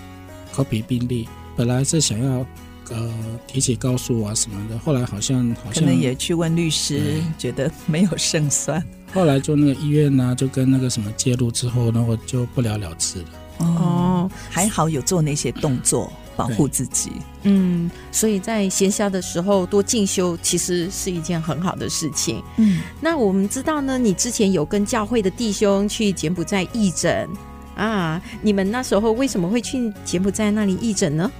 [0.54, 2.46] copy 病历，本来是想要
[2.90, 3.12] 呃
[3.46, 8.82] 提起告诉啊什么的，后来好像好像可能也去问律师，觉得没有胜算，
[9.12, 13.24] 后来就那个医院呢、啊，就跟那个什么介入之后，然后就不了了之了。
[13.59, 16.12] 哦，还好有做那些动作。
[16.37, 17.12] 保护自己，
[17.45, 22.43] 嗯，所以在闲暇的时候多进修，其实是一件很好的事情。
[22.59, 27.28] 嗯，那我们知道呢，你之前有跟教会的弟兄去柬埔寨义诊。
[27.74, 31.30] 啊，你们那时候为什么会去柬埔寨那里义诊呢？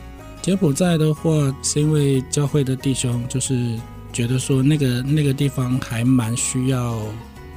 [0.43, 1.31] 柬埔寨的话，
[1.63, 3.79] 是因为教会的弟兄就是
[4.13, 7.01] 觉得说那个那个地方还蛮需要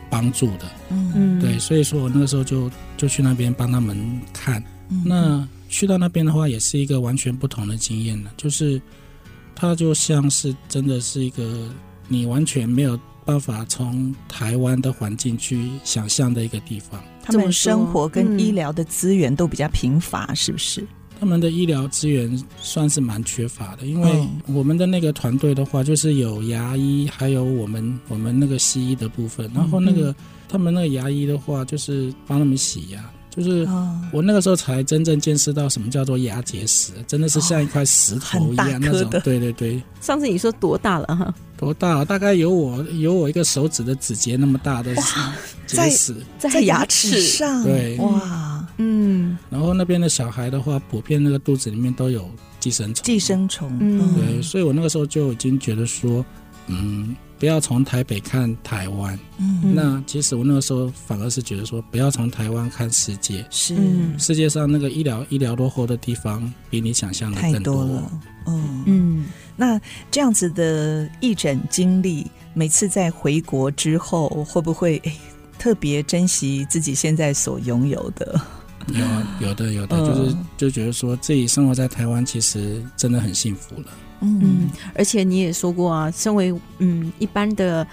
[0.09, 3.97] 帮助的，嗯，对，所以说我那个时候就就去那边帮他们
[4.31, 5.47] 看，嗯、那。
[5.69, 8.31] 去到那边的话，也是一个完全不同的经验了。
[8.35, 8.81] 就是
[9.55, 11.69] 它就像是真的是一个
[12.07, 17.01] 你完全没有办法从台湾的环境去想象的一个地方。
[17.21, 20.85] 他们生活跟医疗的资源都比较贫乏，嗯、是不是？
[21.19, 29.51] 他们的医疗资源算是蛮缺乏的，因为我们的那个团队的话，就是有牙医，还有我们我们那个西医的部分。
[29.53, 30.15] 然后那个、嗯、
[30.47, 33.03] 他们那个牙医的话，就是帮他们洗牙。
[33.29, 33.67] 就是
[34.11, 39.09] 我那个时候才真正见识到什么叫做牙结石，真的是像一块石头一样那种。
[39.23, 39.81] 对对对。
[40.01, 41.33] 上次你说多大了哈？
[41.55, 42.03] 多大？
[42.03, 44.95] 大概有我有我一个手指的指节那么大的
[45.67, 47.63] 结石，在在牙齿上。
[47.63, 47.97] 对。
[47.97, 48.65] 哇。
[48.77, 49.37] 嗯。
[49.49, 53.03] 然后那边的小孩的话，普遍那个肚子里面都有寄生虫。
[53.03, 53.77] 寄生虫。
[53.79, 54.15] 嗯。
[54.15, 56.25] 对，所以我那个时候就已经觉得说，
[56.67, 57.15] 嗯。
[57.39, 63.77] 不要从台北看台湾，嗯，那其实我那个时候反而是觉得说，不要从台湾看世界，是。
[64.17, 68.11] 世界上那个医疗医疗落后的地方比你想象的更多，太多了，
[68.47, 68.83] 嗯。
[68.85, 69.25] 嗯。
[69.55, 69.79] 那
[70.11, 75.01] 这样子的义诊经历，每次在回国之后，会不会
[75.57, 78.39] 特别珍惜自己现在所拥有的？
[78.87, 83.87] 有啊，有的有的，就是就觉得说自己生活在台湾，其实真的很幸福了。
[84.21, 87.85] 嗯，而且你也说过啊，身为嗯一般的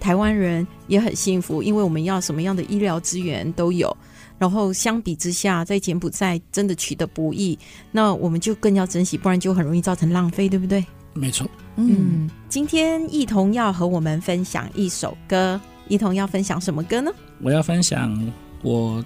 [0.00, 3.94] 台湾人也很幸福，因为我们要什么样的医疗资源都有。
[4.36, 7.56] 然后相比之下，在柬埔寨真的取得不易，
[7.92, 10.84] 那我们就更要珍惜，不然就很容易造成浪费，对不对？
[11.12, 11.48] 没错。
[11.76, 15.58] 嗯，今天奕童要和我们分享一首歌，
[15.88, 17.12] 奕童要分享什么歌呢？
[17.40, 18.20] 我要分享
[18.62, 19.02] 我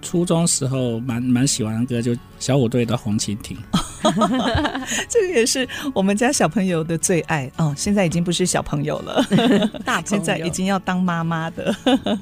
[0.00, 3.56] 初中时候蛮蛮喜欢的歌，就小虎队的《红蜻蜓》。
[5.08, 7.74] 这个也是我们家小朋友的最爱哦。
[7.76, 9.24] 现在已经不是小朋友了，
[9.84, 11.74] 大现在已经要当妈妈的。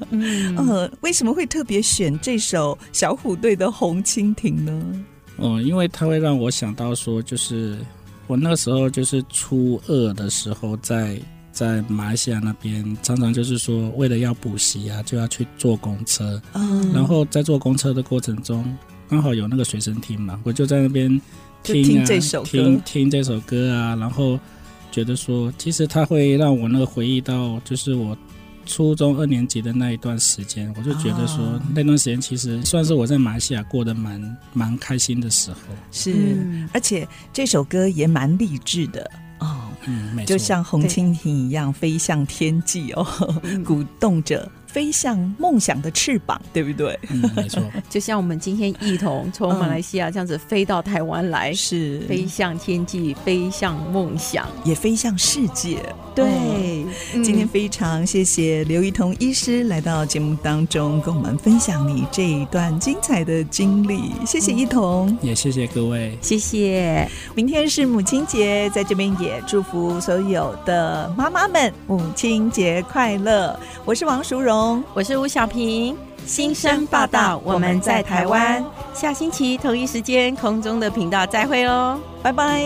[0.09, 5.05] 嗯、 呃，为什么会特别选这首小虎队的《红蜻蜓》呢？
[5.37, 7.77] 哦，因为它会让我想到说，就是
[8.25, 11.15] 我那个时候就是初二的时候在，
[11.57, 16.41] 在在马来西亚那边，常常就是说，为了要补习啊，就要去坐公车。
[16.53, 18.63] 嗯，然后在坐公车的过程中，
[19.09, 21.19] 刚好有那个随身听嘛，我就在那边。
[21.63, 24.39] 听，啊、听这首歌，听听这首歌啊，然后
[24.91, 28.15] 觉得说，其实它会让我那个回忆到，就是我
[28.65, 35.57] 初中二年级的那一段时间，我就觉得说、哦、那段时间其实算是我在马来西亚过得蛮蛮开心的时候。
[35.91, 39.26] 是，嗯、而且这首歌也蛮励志的哦。
[39.87, 43.05] 嗯，没错，就像红蜻蜓一样飞向天际哦，
[43.65, 44.49] 鼓动着。
[44.77, 46.99] 飞向梦想的翅膀，对不对？
[47.09, 47.63] 嗯，没错。
[47.89, 55.79] 就像我们今天一同从马来西亚这样子飞到台湾来，是飞向天际，飞向梦想，也飞向世界。
[56.13, 56.27] 对，
[57.13, 64.11] 嗯、今天非常谢谢刘一彤医师来到节目当中，跟我们分享你这一段精彩的经历。
[64.27, 67.07] 谢谢一彤，也谢谢各位，谢谢。
[67.33, 73.59] 明天是母亲节，在这边也祝福所有的妈妈们母亲节快乐。
[73.85, 75.95] 我是王淑荣，我是吴小平，
[76.25, 78.63] 新生报道，我们在台湾，
[78.93, 82.59] 下星期同一时间空中的频道再会哦，拜拜。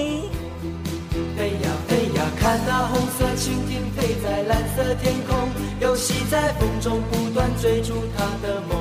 [1.35, 5.49] 飞呀飞呀看那红色蜻蜓飞在蓝色天空，
[5.79, 8.77] 游戏在风中不断追逐它的梦。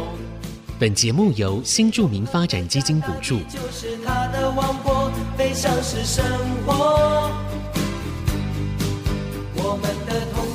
[0.78, 3.38] 本节目由新著名发展基金补助。
[3.48, 6.24] 就是它的王国，飞翔是生
[6.66, 7.30] 活。
[9.62, 10.46] 我们的童